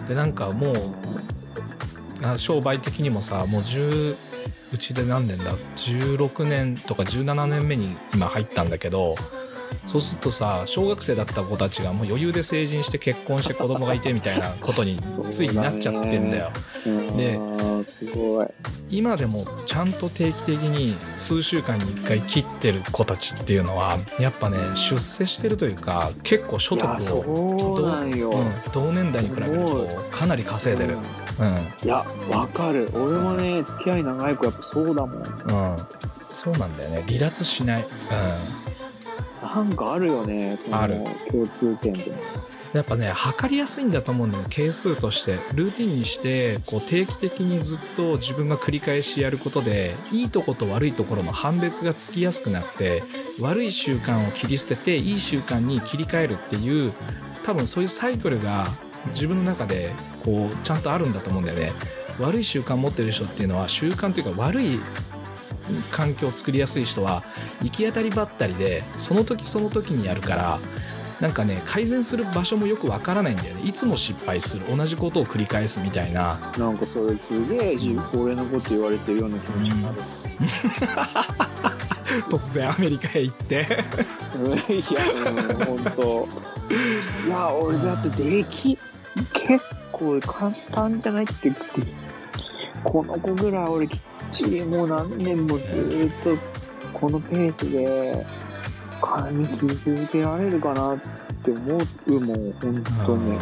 [0.08, 0.76] でなんかもう
[2.24, 4.32] あ商売的にもさもう10
[4.74, 9.15] うちで何年だ？16年とか17年目に今入ったんだけど
[9.86, 14.99] そうするとさ小学生だった子たちがもう余裕で成人して結婚して子供がいてみたいな ことに
[15.30, 16.51] ついになっちゃってんだよ。
[16.86, 17.39] うんで
[17.84, 18.47] すごい。
[18.89, 27.21] 今でもちゃんと定期的に数週間に1回切ってる子たちっていうのはやっぱね出世してるというか結構所得を。
[27.21, 30.97] うん同年代に比べるとかなり稼いでる
[31.39, 31.86] うん。
[31.86, 32.89] いや、わかる。
[32.93, 35.17] 俺もね、付き合い長い子やっぱそうだもん。
[35.17, 35.25] うん、
[36.29, 37.03] そうなんだよね。
[37.07, 41.03] 離脱しない、うなんかあるよね、そのある。
[41.29, 42.11] 共通点で。
[42.11, 42.13] ん、
[42.73, 44.43] やっぱね測りやすいんだと思うんだよ。
[44.49, 45.34] 係数として。
[45.53, 53.03] ルーティンにしてこう定期的にずっと自分が繰り返しやることでいいとこと悪いところの判別がつきやすくなって
[53.39, 56.93] 悪い習慣を切り捨てていい習慣に切り替えるっていう
[57.43, 58.67] 多分そういうサイクルが
[59.10, 59.89] 自分の中で
[60.24, 61.72] こうちゃんとあるんだと思うんだよね。
[62.20, 64.80] 悪い習慣持ってる人っていうのは習慣というか悪い
[65.91, 67.24] 環境を作りやすい人は
[67.62, 70.60] 行き当たりばったりでその時その時にやるから
[71.22, 73.62] なんかね改善する場所もよくわからないんだよね。
[73.64, 76.38] いつも失敗する同じことを繰り返すみたいな。
[76.58, 79.95] なんかそれすげえ自俺のこと言われてるような気持ちになる。
[82.30, 83.56] 突然アメリカへ行って。
[84.70, 85.01] いや、
[85.32, 86.28] うん、ほんと。
[87.26, 88.78] いや、俺だってでき、
[89.34, 91.64] 結構簡単じゃないって言って、
[92.84, 93.99] この子ぐらい俺きっ
[94.32, 96.38] ちりもう何年もずーっと
[96.93, 98.26] このペースで
[99.01, 100.99] 髪切り続けられるかなっ
[101.43, 103.38] て思うもん、ほんとね。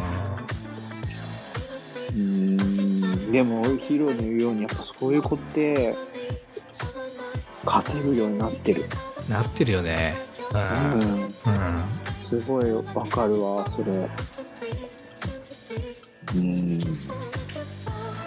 [2.09, 5.95] うーん、でも、ヒロの言うように、やっぱそういう子って、
[7.65, 8.83] 稼ぐようになってる。
[9.29, 10.15] なってるよね
[10.53, 11.23] うん、うん。
[11.25, 11.31] うん
[12.31, 14.09] すごいわかるわ、それ。
[16.35, 16.79] うん。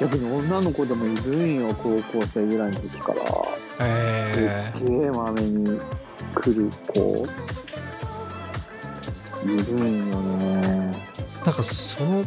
[0.01, 3.21] 逆に女の子でもいるんよ、高校生ぐらいの時から。
[3.81, 5.81] えすっげえまめに
[6.35, 7.27] 来る子。
[9.45, 10.57] いるんよね。
[11.43, 12.27] ー、なんかそのう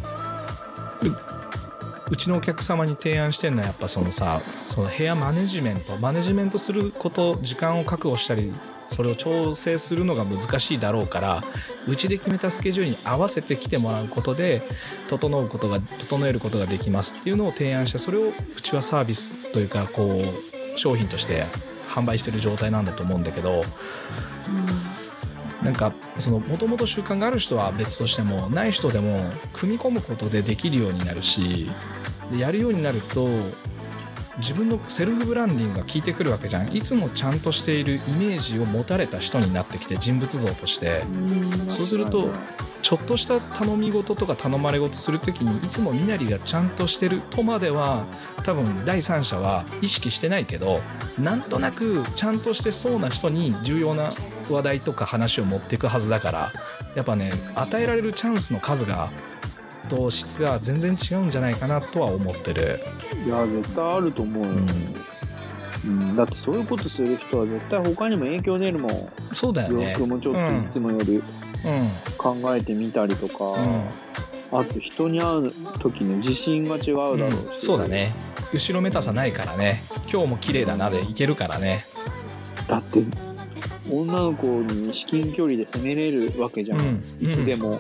[2.10, 8.54] うちのお客様に提案してるのはやっぱそのさその部屋マネジメントマネジメントすること時間を確保したり
[8.90, 11.44] それを調整するのが難しいだろうから
[11.88, 14.62] うちで決めたスケジュールに合わせて来てもらうことで
[15.10, 20.22] 整うことが整えることができますっていうのを提案してそれをうちはサービスというかこ
[20.76, 21.44] う商品として
[21.90, 23.62] 販売してる状態なんだと思うんだけど
[25.64, 29.20] なんかそのもともと習慣がある人は別としてもない人でも
[29.54, 31.70] 組み込むことでできるようになるし
[32.32, 33.28] でやるようになると
[34.38, 36.76] 自分のセルフブランディングが効いてくるわけじゃん。
[36.76, 41.04] いつもちゃんとしているイメージを持たれた人になってきて人物像として。
[41.70, 42.30] そうすると
[42.88, 48.06] ちょっとした頼み事とか頼まれ事する時にいつも身なりがちゃんとしてるとまでは
[48.44, 50.80] 多分第三者は意識してないけど
[51.20, 54.12] なんとなくちゃんとしてそうな人に重要な
[54.50, 56.54] 話題とか話を持っていくはずだから
[56.96, 59.10] やっぱね与えられるチャンスの数が
[59.90, 62.80] と質が全然違うんじゃないかなとは思ってる。
[63.26, 64.52] いや絶対あると思うよ、
[65.86, 66.16] うん。
[66.16, 68.92] だってそういうことする人は絶対他にも影響出るもん。
[69.34, 69.92] そうだよね。
[69.92, 71.24] 洋服もちょっといつもよりうん。
[72.18, 74.60] 考えてみたりとか、うん。
[74.60, 77.60] あと人に会う時の自信が違うだろうし、うん。
[77.60, 78.14] そうだね。
[78.54, 79.82] 後ろめたさないからね。
[80.12, 81.86] 今日も綺麗だなでいけるからね。
[82.68, 83.04] だって
[83.90, 87.04] 女の子に至近距離で攻めれるわけじゃん、うん。
[87.22, 87.80] いつでも、うん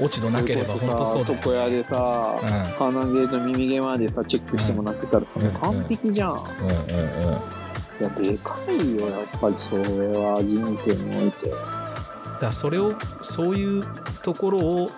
[0.00, 2.48] 落ち度なければ本当そうだよ床屋でさ、うん
[2.92, 7.60] 鼻毛と耳毛までさチェックしてもらってたらさ、う完璧じゃん、いうんうんうん。
[8.00, 9.82] やでかいよやっぱりそれ
[10.18, 11.50] は人生において。
[11.50, 13.84] だからそれをそういう
[14.22, 14.90] ところを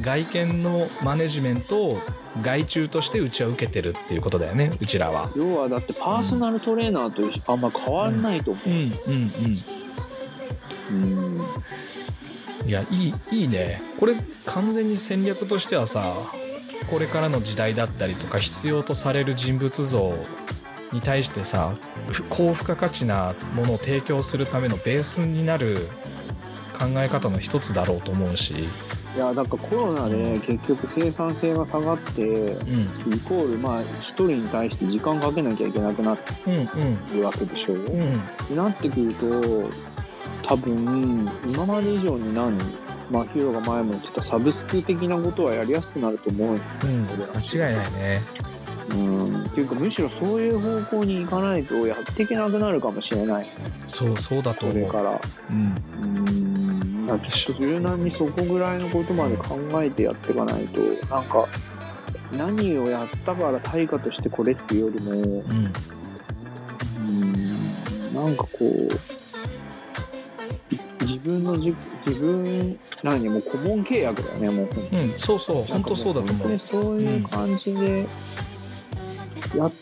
[0.00, 1.98] 外見のマネジメントを
[2.40, 5.30] 外注としてうちは受けてるっていうことだよねうちらは。
[5.36, 8.74] 要はだってパーソナルトレーナーとあんま変わんないと思う、うん
[9.06, 9.12] うん
[10.90, 11.02] うん。
[11.34, 11.40] うん
[12.66, 13.82] いやいいいいね。
[13.98, 14.14] これ
[14.46, 16.14] 完全に戦略としてはさ
[16.90, 20.14] これからの時代だったりとか必要とされる人物像
[20.92, 21.74] に対してさ
[22.10, 25.88] ふ高付加価値なものを提供するためのベースになる
[26.78, 28.64] 考え方の一つだろうと思うし、
[29.14, 36.66] いやなんかコロナで結局生産性が下がってうん、イコールまあ一人に対して時間かけなきゃいけなくなっうんうん。
[36.66, 38.16] てるわけでしょ、うん。
[38.16, 39.70] ってなってくると
[40.42, 42.58] 多分今まで以上に何
[43.10, 48.22] まあヒーローが前も言ってたサブスク的なことはやりやすくなると思うようん間違いないね。
[48.90, 49.44] うん。
[49.44, 53.46] っていうかむしろそういう方向に行かないとやっていけなくなるかもしれない。
[53.86, 54.86] そうそうだと思う。
[54.86, 55.20] これから。
[55.50, 55.74] うん。
[56.26, 57.06] うん。
[57.06, 60.80] だってちょっと柔軟にそこぐらいのことまで考えてやっていかないと。
[61.06, 61.48] なんか
[62.32, 65.10] 何をやったから対価としてこれっていうよりも。
[65.12, 65.72] うん。
[66.96, 68.14] うん。
[68.14, 68.88] なんかこうい
[71.02, 71.74] 自分のじ
[72.06, 74.68] 自分何もう顧問契約だよねもう。
[74.96, 76.58] うんそうそう本当そうだと思う。
[76.58, 78.06] そういう感じで
[79.56, 79.72] やっ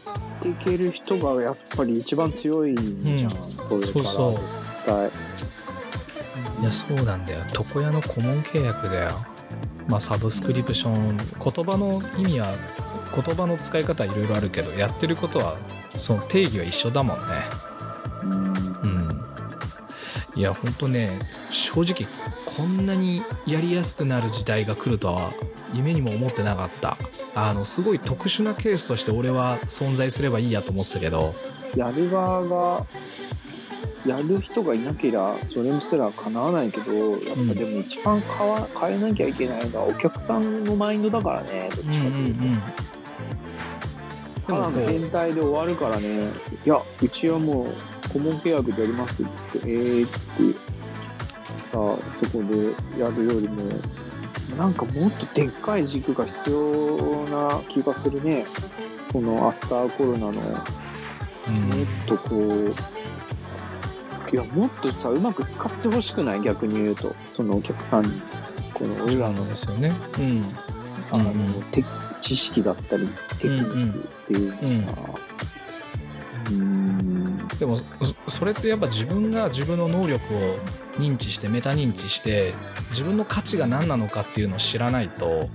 [0.41, 3.29] ていける人がやっぱり一番強いじゃん、うん。
[3.69, 4.33] これからそうそう。
[4.33, 4.45] 絶
[4.87, 5.11] 対。
[6.61, 7.43] いやそうなんだよ。
[7.59, 9.11] 床屋の顧問契約だよ。
[9.89, 12.53] まあサブスクリプション言葉の意味は
[13.15, 15.57] 言葉の使い方はいろいろあるけどやってることは
[15.97, 17.70] その定義は一緒だもんね
[20.41, 21.11] いやほんとね
[21.51, 22.09] 正直
[22.47, 25.33] こんなにやりやすくなる時代が来るとは
[25.75, 26.97] 夢にも思ってなかった。
[27.35, 31.35] あのすごい特殊なケースとして俺は存在すればいいやと思ってたけど。
[31.77, 32.87] やる側が
[34.07, 42.63] やる人がいなけりゃそれすら叶わないけどやっぱでも一番変わ変えなきゃいけないのはお客さんのマインドだからねどっちかうんうんというと、うん。
[44.47, 46.31] ただの変態で終わるからね。
[46.65, 50.19] いやうちはもう顧問契約でやりますっつってえーって
[51.73, 53.63] さあそこでやるよりも
[54.59, 58.45] なんかもっとでっかい軸が必要な気がするね。
[59.13, 60.33] このアフターコロナの。
[60.33, 60.43] もっ
[61.49, 62.71] うんとこう
[64.33, 66.41] いやもっとさうまく使ってほしくない？
[66.43, 67.15] 逆に言うと。
[67.35, 68.21] そのお客さんに。
[68.75, 69.93] この俺らのですよね。
[70.19, 70.43] うん。
[71.13, 71.85] あの、うんて
[72.21, 73.07] 知識だったり
[73.39, 74.97] テクニックっていうのが。
[74.97, 75.60] さうん
[77.59, 80.59] でもそそれってやっぱ自分が自分の能力を
[80.99, 82.55] 認知してメタ認知して
[82.91, 85.49] 自分の価値が何なのかっていうのを知らないと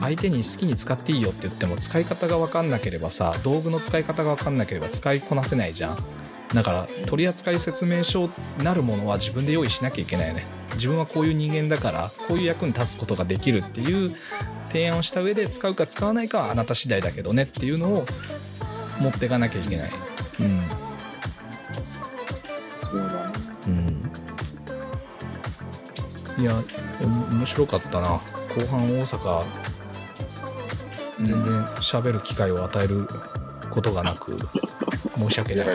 [0.00, 5.98] 相手に好きに使っていいよって言っても使い方が分かんなければさ道具の使い方が分かんなければ使いこなせないじゃん。
[6.54, 8.28] だから取扱説明書
[8.62, 10.46] なるものは自分で用意しなきゃいけないよね。
[10.74, 14.12] 自分はこういう人間だからこういう役に立つことができるっていう
[14.66, 18.06] 提案をした上で使うか使わないかはあなた次第だけどねっていうのを
[19.00, 19.90] 持っていかなきゃいけない。
[20.40, 20.62] うん。
[22.82, 23.32] そうだね
[23.68, 23.70] う
[26.40, 26.42] ん。
[26.42, 26.52] いや
[27.02, 28.10] お面白かったな。
[28.10, 28.20] 後
[28.68, 29.44] 半大阪
[31.22, 33.06] 全然喋る機会を与える
[33.70, 34.36] ことがなく
[35.18, 35.66] 申し訳ない。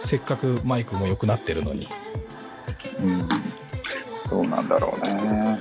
[0.00, 1.88] せっかくマイクも良くなってるのに。
[3.02, 3.28] うん、
[4.30, 5.58] どうなんだろうね。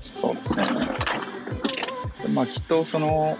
[0.00, 0.86] そうですね。
[2.22, 3.36] でまあきっとその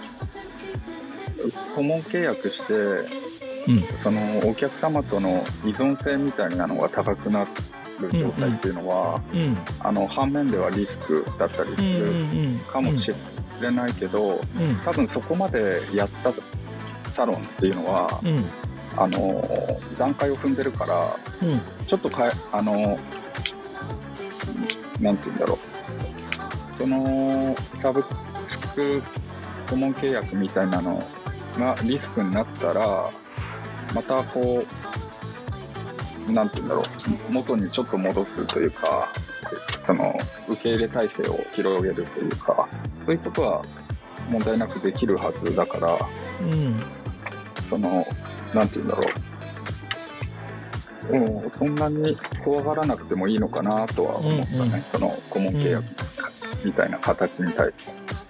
[1.80, 2.74] 顧問契約して
[3.68, 3.80] うん。
[4.02, 7.50] そのお客様との依存性みたいなのが高くなる
[8.18, 9.56] 状態っていうのは、うん。
[9.80, 13.12] あの反面ではリスクだったりすうんるうんかもし
[13.60, 14.40] れないけど、うん。
[14.84, 16.32] 多分そこまでやった
[17.10, 18.44] サロンっていうのは、うん。
[18.96, 20.94] あの段階を踏んでるから
[21.42, 21.86] うん。
[21.86, 22.98] ちょっとかえあの
[25.00, 25.58] なんて言うんだろう。
[26.76, 28.02] そのサブ
[28.46, 29.02] スク
[29.68, 31.02] 顧問契約みたいなの
[31.60, 33.10] がリスクになったら
[33.94, 34.64] またこ
[36.28, 39.08] うなんて言うんだろう元にちょっと戻すというか
[39.86, 40.14] その
[40.48, 42.68] 受け入れ体制を広げるというか
[43.04, 43.62] そういうことは
[44.30, 45.98] 問題なくできるはずだから
[46.42, 46.80] うん。
[47.68, 48.06] その
[48.54, 49.30] なんて言うんだろう。
[51.12, 54.70] もうそんなに怖がらなくてもいいのかなとは思ったね、うんうん。
[54.80, 55.84] その顧問契約
[56.64, 57.72] みたいな形に対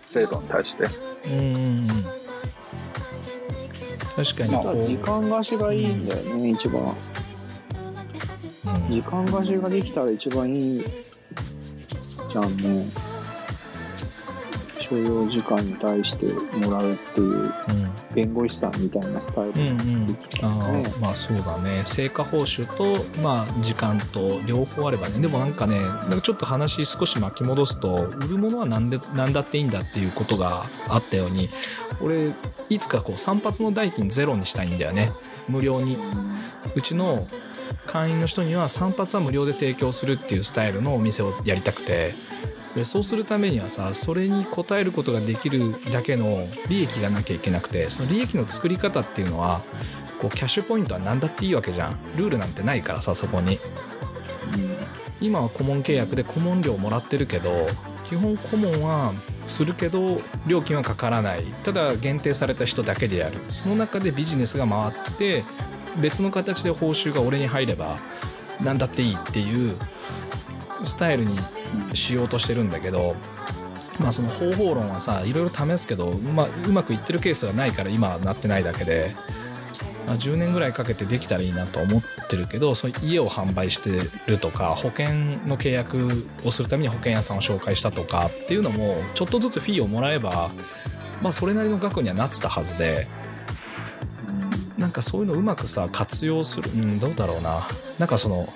[0.07, 0.85] 制度に対して。
[1.27, 2.30] うんうんうん
[4.17, 6.83] 確かにまあこう、時間貸しがいいんだよね、一番。
[6.83, 6.91] うん
[8.91, 13.10] 時間貸しができたら一番いいじゃんね。
[14.91, 17.53] 所要時間に対してもらうっていう
[18.13, 19.63] 弁護士さんみたいなスタイル。
[19.63, 20.83] うんうんできあますね。
[20.83, 21.83] ーまあそうだね。
[21.85, 25.21] 成果報酬と、まあ、時間と両方あればね。
[25.21, 31.49] でもなんかねなんかちょっと話少し巻き戻すと売るものは何で何だっていいんだっていうことがあったように
[32.01, 32.33] 俺
[32.69, 35.13] いつかこう散髪の代金ゼロにしたいんだよね。
[35.49, 35.97] 無料に。
[36.75, 37.17] うちの
[37.87, 42.15] 会員の人には散髪は無料で提供するっていうスタイルのお店をやりたくて。
[42.75, 49.63] でそうするためにはさそれに応えることができるだけの利益がなきゃいけなくてその利益の作り方っていうのは
[50.21, 51.99] こうキャッシュポイントは何だっていいわけじゃん。
[52.17, 53.59] ルールなんてないからさそこに。
[55.21, 57.67] 今は顧問契約で顧問料もらってるけど
[58.09, 59.13] 基本顧問は
[59.47, 61.45] するけど料金はかからない。
[61.65, 63.39] ただ限定された人だけでやる。
[63.49, 65.43] その中でビジネスが回って
[66.01, 67.97] 別の形で報酬が俺に入れば
[68.63, 69.75] 何だっていいっていう
[70.85, 71.37] スタイルに
[71.95, 73.15] しようとしてるんだけど
[73.99, 79.13] まあその方法論はさいろいろ試すけどうまうまくいってるケースがないから今はなってないだけで、
[80.07, 83.91] まあ、10年ぐらいかけてできたらいいなと思ってるけどその家を販売して
[84.27, 85.07] るとか保険
[85.47, 86.09] の契約
[86.45, 90.51] をするために保険屋さんを紹介したとかっていうのもちょっとずつフィーをもらえば
[91.21, 93.07] まあそれなりの額にはなってたはずで
[94.81, 97.67] なんかそういうのうまくさ活用するうんどうだろうな。
[97.99, 98.49] なんかその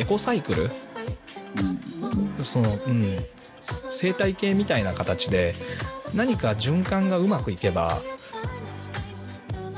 [0.00, 0.70] エコサイクル？
[2.44, 3.18] そのうん。
[3.90, 5.54] 生態系みたいな形で
[6.14, 7.98] 何か循環がうまくいけば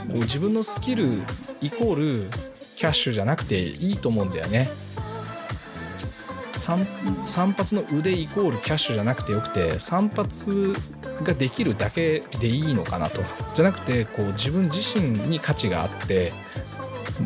[0.08, 1.22] こう自分のスキル
[1.60, 2.26] イコール
[2.76, 4.68] キャッシュじゃなくていいと思うんだよね。
[6.54, 6.84] 散
[7.52, 10.28] 髪の腕イコールキャッシュじゃなくてよくて散髪
[11.22, 13.22] ができるだけでいいのかなと。
[13.54, 16.32] じゃなくてこう自分自身に価値があって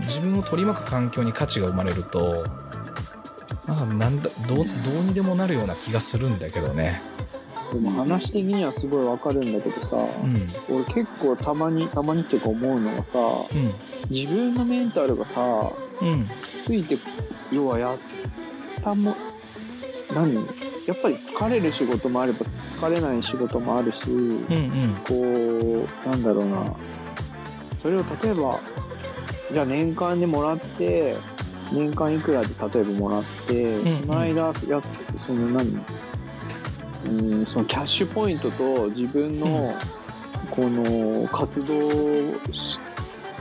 [0.03, 2.45] 自分を取り巻く環境に価値が生まれると
[3.71, 4.67] なんかなんだどうどう
[5.05, 7.01] にでもなるような気がするんだけどね。
[7.73, 10.77] でも話的にはすごいわかるんだけどさ、うん。
[10.77, 13.13] 俺結構たまに、たまにっていうか思うのがさ、
[13.53, 13.73] うん。
[14.11, 15.71] 自分のメンタルがさ、
[16.03, 16.29] うん。
[16.65, 16.99] ついて、
[17.53, 17.99] 要はやっ
[18.83, 19.15] たも、
[20.13, 20.35] 何？
[20.35, 22.41] やっぱり疲れる仕事もあれば
[22.81, 24.95] 疲れない仕事もあるし、うんうん。
[25.07, 26.75] こう、なんだろうな、
[27.83, 28.59] それを例えば、
[29.53, 31.15] じゃあ年間でもらって、
[31.73, 34.53] 年間いくらで例えばもらって、んうんその間やっ
[35.27, 35.85] その何
[37.07, 37.09] う
[37.43, 39.75] ん、そのキャッシュポイントと自分の
[40.51, 41.75] この活動
[42.53, 42.79] し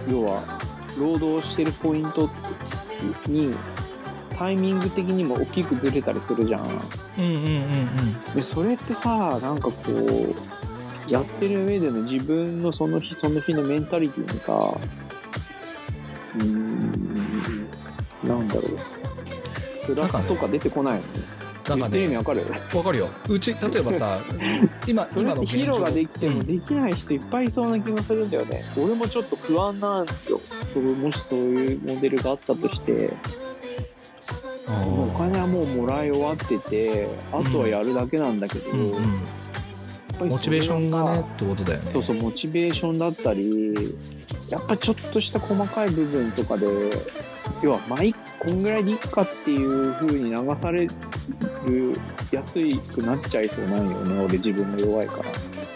[0.09, 0.41] 要は
[0.97, 2.29] 労働してるポイント
[3.27, 3.53] に
[4.37, 6.61] タイミング的にも大きくずれたりするじゃん。
[6.61, 7.33] うんうん
[8.27, 8.35] うん。
[8.35, 14.77] でそれってさなんかこうやってる上での自分のその日その日のメンタリティにさ
[16.39, 16.68] うん
[18.49, 19.95] だろう。
[19.95, 22.45] 辛さとか出てこないの、なんか言ってる意味ねわかる？
[22.77, 23.07] わかるよ。
[23.29, 24.19] うち例えばさ
[24.87, 26.45] 今今のヒーローができてもうん。
[26.45, 30.39] できない人いっぱいいそうな気がするんだよね、俺もちょっと不安なんですよ。
[30.73, 33.13] それもしそういうモデルがあったとして。
[34.67, 35.17] おー。
[35.17, 39.58] 金はもうもらい終わっててあとはやるだけなんだけど、うんやっぱ
[40.25, 41.91] りモチベーションがねってことだよね。
[41.91, 43.73] そうそう、モチベーションだったり、
[44.49, 46.67] やっぱちょっとした細かい部分とかで、
[47.61, 50.89] 要は、毎、こんぐらいでいいかっていう風に流される、
[52.31, 55.23] やすいくなっちゃいそうなんよね、俺自分が弱いから。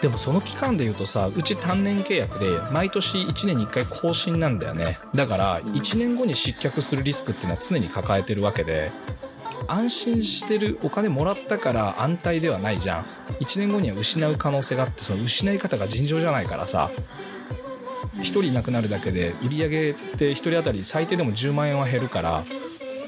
[0.04, 4.98] でもその期間でいうとさうち単年契約で毎年1年に1回更新なんだよね。
[5.14, 8.92] だから1年後に失脚するリスクっていうのは常に抱えてるわけで
[9.68, 13.04] 安心してるお金もらったから安泰ではないじゃん。
[13.40, 16.90] 1年後には失う可能性があってその失い方が尋常じゃないからさ。
[18.18, 22.44] 1人いなくなるだけで売り上げって1人当たり最低でも10万円は減るから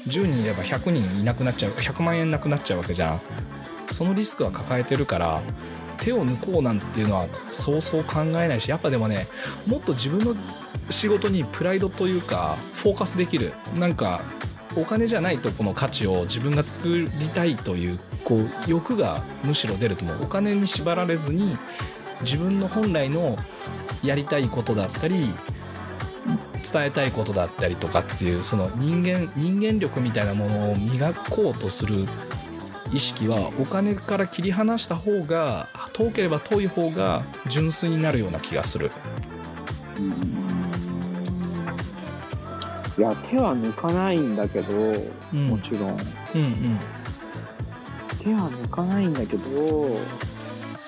[0.07, 3.21] 10人いれば100人いなくなっちゃう100万円なくなっちゃうわけじゃん。
[3.91, 5.41] そのリスクは抱えてるから
[5.97, 9.27] 手を抜こうなんていうのはそうそう考えないしやっぱでもね
[9.65, 10.35] もっと自分の
[10.89, 13.53] 仕事にプライドというかフォーカスできる。
[13.75, 14.21] なんか
[14.79, 20.23] お金じゃないとこの価値を自分が作りたいというこう欲がむしろ出ると思う。
[20.23, 21.57] お金に縛られずに
[22.21, 23.37] 自分の本来の
[24.03, 25.31] やりたいことだったり
[26.71, 32.05] 伝えたいことだったりとかっていうその人間人間力みたいなものを磨こうとする
[32.91, 38.91] 意識はお金から切り離した方が遠ければ遠い方が純粋になるような気がする。
[42.97, 44.75] いや、手は抜かないんだけど、
[45.33, 45.89] うんもちろん。
[45.89, 46.79] うんうん
[48.27, 49.99] 手は抜かないんだけど、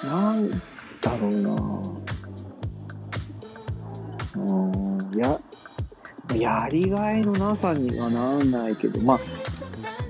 [0.04, 1.52] なんだろうな
[4.36, 5.40] うん、や、
[6.36, 9.20] やりがいのなさにはならないけど、まあ、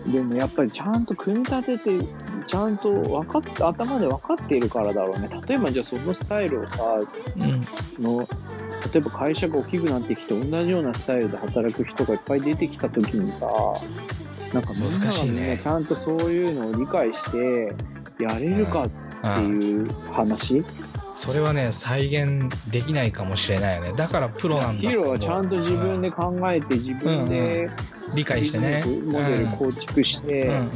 [0.09, 2.05] でもやっぱりちゃんと組み立てて、
[2.47, 5.29] ちゃんと分かって、頭で分かっているからだろうね。
[5.47, 6.99] 例えばじゃあそのスタイルをさ、
[7.37, 8.27] うんの、
[8.93, 13.47] 例えば会社が大きくなってきて同じようなスタイルで働く人がいっぱい出てきた時にさ、
[14.53, 17.75] なんかみんな難がみんしいねなちゃんとそういうのを理解して
[18.19, 20.63] やれるかってあいう話、
[21.13, 23.93] それはね再現できないかもしれないよね。
[23.95, 27.69] だからプロなんだヒロはちゃんと自分でう考えて自分で
[28.15, 28.83] 理解してね。
[29.05, 30.53] モデル構築して、うん。
[30.53, 30.69] うんうん。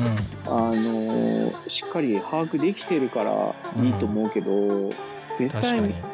[0.46, 4.90] あのしっかり把握できてるからいいと思うけど、
[5.38, 6.13] 絶対確かに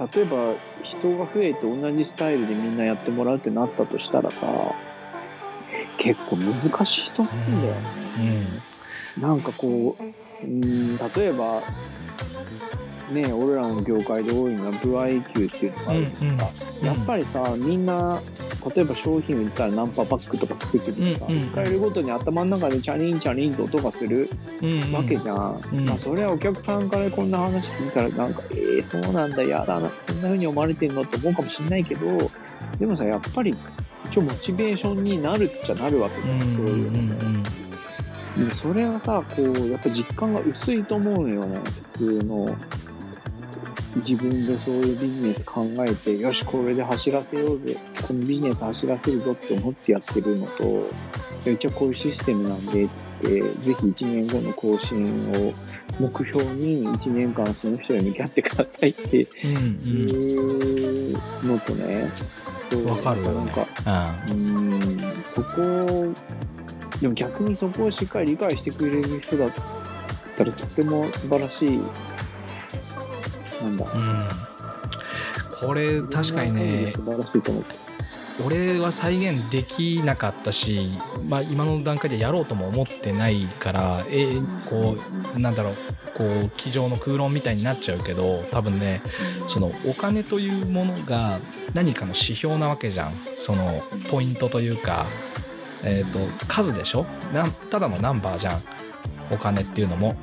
[0.00, 4.74] 例えば人が増えて同じスタイルでみんなやってもらうってなったとしたらさ
[5.98, 7.80] 結構難しいと思うんだよね、
[9.20, 11.62] なんかこううん例えば
[13.10, 16.50] ね俺らの業界で多いのは部合級っていうのがあるけどさ、
[16.82, 18.20] うんやっぱりさみんな
[18.74, 21.50] 例えば商品売ったらナンパパックとか作っててさ、うんうん。
[21.50, 24.30] 使えるごとに頭の中でチャリンチャリンと音がする
[24.62, 24.92] うんうん。
[24.92, 25.84] わけじゃん、うん。
[25.86, 32.06] まあそれはお客さんからこんな話聞いたらなんかえー、そうなんだやだなそんな風に思われてんのって思うかもしんないけど
[32.78, 33.54] でもさやっぱり
[34.10, 37.00] 一応モチベーションになるっちゃなるわけじゃん、うんそういうのね、
[37.38, 41.60] んでもそれはさこうやっぱ実感が薄いと思うのよね
[41.92, 42.56] 普通の
[43.96, 47.76] 自分でそういうビジネス考えてよしこれで走らせようぜ
[48.06, 55.04] このビジネス走らせるぞって思ってやってるのと一応こういうシステムなんでっつってぜひ1年後の更新
[55.48, 55.52] を
[55.98, 60.10] 目標に1年間その人に向き合ってくださいってうんうん。
[60.10, 62.08] いうのとね
[62.70, 63.36] そうわかるよね。
[63.36, 66.14] なんかうーんそこを
[67.00, 69.50] でも逆にそこをしっかり理解してくれる人だっ
[70.36, 71.80] たらとても素晴らしい
[73.62, 73.84] なんだ。
[73.92, 74.28] うん。
[75.60, 76.92] これ確かにね
[78.46, 80.88] 俺は再現できなかったし、
[81.28, 84.96] まあ、今の段階でやろうとも思ってないからえーこ
[85.36, 85.74] うなんだろう
[86.16, 89.02] こう机上の空論みたいになっちゃうけど多分ね
[89.48, 91.38] そのお金というものが
[91.74, 93.12] 何かの指標なわけじゃん。
[93.38, 95.04] そのポイントというか、
[95.84, 97.04] えー、と数でしょ？
[97.34, 98.60] なただのナンバーじゃん。
[99.30, 100.16] お金っていうのも。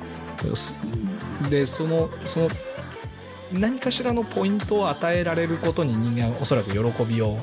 [1.48, 2.48] でそのその
[3.52, 7.38] 何かしらのポイントを与えられることに人間はおそらく喜びを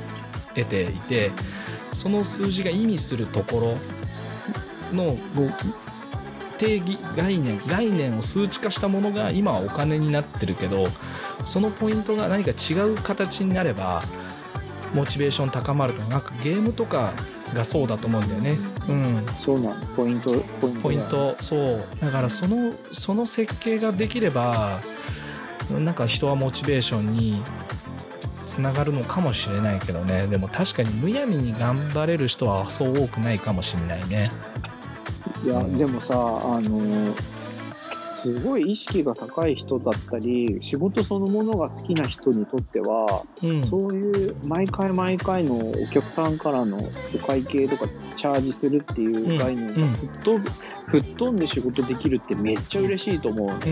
[0.56, 1.32] 得ていて
[1.94, 3.76] その数字が意味するとこ
[4.92, 5.18] ろの
[6.58, 10.86] 定義概念概念を数値化したものが今はお金になってるけど
[11.46, 14.02] そのポイントが何か違う形になれば
[14.94, 17.14] モチベーション高まるとなんかゲームとか
[17.54, 18.58] がそうだと思うんだよね。
[18.88, 21.86] うん、そうなのポイントポイントポイントそう。
[22.00, 24.80] だからそのその設計ができれば
[25.72, 27.42] なんか人はモチベーションに
[28.46, 30.28] つながるのかもしれないけどね。
[30.28, 34.30] でも確かにむやみに頑張れる人はそう多くないかもしれないね。
[35.44, 37.14] いやでもさあの
[38.16, 43.64] すごい意識が高い人だったり仕事そのものが好きな人にとってはうん。
[43.66, 46.80] そういう毎回毎回のお客さんからの
[47.14, 47.88] お会計とか
[48.18, 49.94] チャージするっていう概念がうん。
[49.94, 50.50] 吹っ飛ぶ、
[50.92, 53.48] 吹っ飛んで仕事できるってめっちゃ嬉しいと思う。
[53.48, 53.68] うんうんう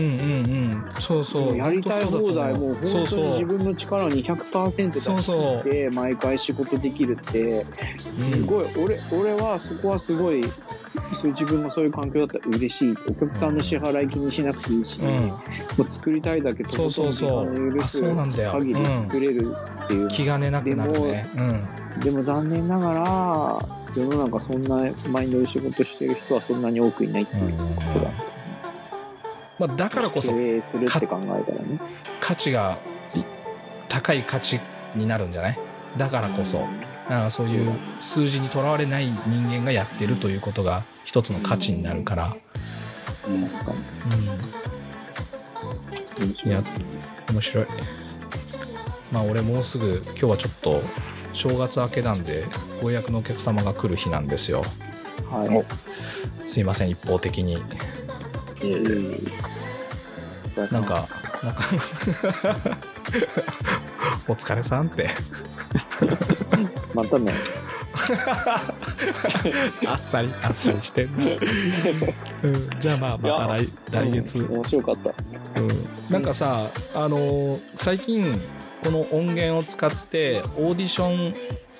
[0.74, 0.84] ん。
[0.98, 1.56] そうそう。
[1.56, 7.66] やりたい放題もう本当に自分の力を200%出そうそして毎回仕事できるって。
[7.98, 10.42] すごい、俺俺はそこはすごい
[11.14, 12.92] そう自分もそういう環境だったら嬉しい。
[12.92, 15.26] お客さんの支払い気にしなくていいし、うん。
[15.28, 15.38] も
[15.78, 17.28] う作りたいだけとことんそう時そう。
[17.28, 19.54] そうあ間の許す限り作れる
[19.84, 21.26] っていう、気兼ねなくなるね。
[21.36, 23.58] うんでも残念ながら
[23.94, 28.10] 世の中そんなマインドで仕事してる人はそんなに多くいないっていうことだ、
[29.58, 31.78] まあ、だからこそ経営するって考えたらね。
[32.20, 32.78] 価値が
[33.14, 33.22] い
[33.88, 34.60] 高い価値
[34.94, 35.58] になるんじゃない？
[35.96, 36.66] だからこそ
[37.08, 37.24] なん。
[37.24, 42.34] かそういう数字にとらわれない人間がやってるということが一つの価値になるから、
[43.28, 43.36] うん、
[46.48, 46.62] いや
[47.30, 47.66] 面白い。
[49.12, 50.80] まあ俺もうすぐ今日はちょっと
[51.34, 52.44] 正月明けなんで
[52.80, 54.62] ご予約のお客様が来る日なんですよ。
[55.30, 56.48] はい。
[56.48, 57.54] すいません一方的に。
[57.54, 57.58] い
[58.62, 59.20] えい
[60.56, 61.06] えなんか
[61.42, 61.64] なんか。
[64.26, 65.10] お疲れさんって。
[66.94, 67.32] またね。
[69.86, 71.28] あっさりあっさりしてんな、
[72.42, 75.60] うん、じゃあまあまた来来月、うん面白かった。
[75.60, 75.68] うん、
[76.10, 78.40] なんかさあのー最近
[78.84, 81.34] この音源を使ってオーディション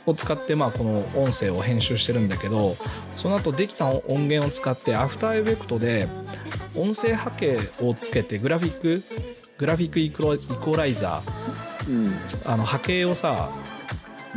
[0.06, 2.76] を使ってまあこの音声を編集してるんだけど
[3.14, 6.08] その後できた音源を使ってアフターエフェクトで
[6.74, 9.00] 音声波形をつけてグラフィック
[9.58, 11.22] グラフィックイコイコライザ
[11.88, 12.06] うん。
[12.08, 13.50] ーあの波形をさ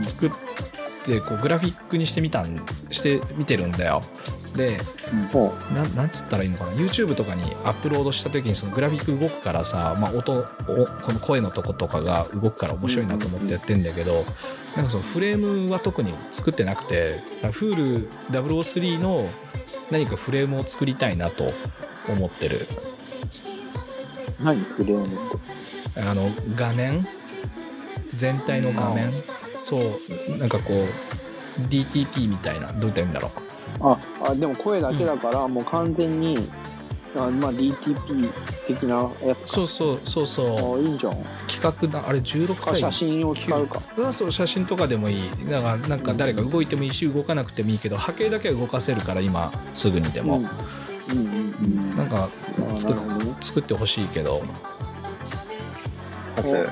[0.02, 0.32] 作っ
[1.06, 2.56] てこうグラフィックにしてみたん
[2.92, 4.02] してみてるんだよ
[4.58, 4.78] で
[5.32, 14.26] ほなんなんつったらいいのかな？YouTube とかにアップロードした時にそのグラフィック動くからさ、まあ、音おこの声のとことかが動くから面白いなと思ってやってんだけど
[14.76, 19.30] なんかそのフレームは特に作ってなくて Hulu003 の
[19.92, 21.48] 何かフレームを作りたいなと
[22.10, 22.68] 思ってる。
[24.42, 25.40] う何フレームっ
[25.94, 26.02] て？
[26.02, 27.08] あの画面？
[28.14, 29.12] 全体の画面？
[29.64, 33.47] そうなんかこう DTP みたいなどう言ったらいいんだろう
[33.80, 36.38] ああでも声だけだから、もう完全に
[37.16, 38.30] あまあ DTP
[38.68, 39.48] 的なやつか。
[39.48, 40.78] そうそうそうそう。
[40.78, 41.18] あいいんじゃん。
[41.48, 43.80] 企画だあれ16か回写真を使うか。
[43.80, 45.30] そうそう写真とかでもいい。
[45.50, 50.44] だからなんか誰か動いてもいいし動かなくてもいいけど波形だけは動かせるから今すぐにでも、うん。
[50.44, 51.22] うんう
[51.68, 53.36] んなんかうんあ作なるほどね。
[53.42, 54.42] 作ってほしいけど。
[56.46, 56.72] いや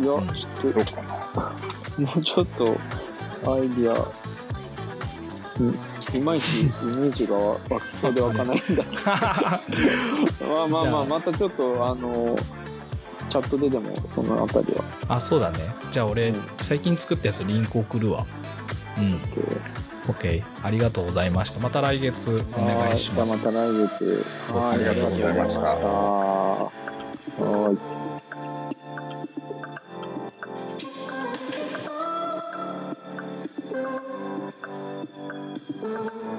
[0.00, 1.52] どちょっうかな。
[1.96, 2.64] と もうちょっと
[3.50, 3.94] アイディア。
[3.94, 4.29] うん
[6.14, 8.64] いまいちイメージが湧きそうで湧かないんだ。
[8.66, 8.74] け
[10.44, 11.04] どまあまあまあ。
[11.04, 12.36] またちょっとあの
[13.30, 14.84] チャットででもそのあたりは。
[15.08, 15.58] あそうだね。
[15.92, 16.42] じゃあ俺、うん。
[16.60, 18.26] 最近作ったやつリンク送るわ。
[18.98, 19.20] うん。
[20.06, 21.60] OK ありがとうございました。
[21.60, 23.36] また来月お願いします。
[23.36, 24.24] また来月。
[24.52, 25.60] はいありがとうございました。
[25.60, 27.99] はーい
[35.80, 36.29] Música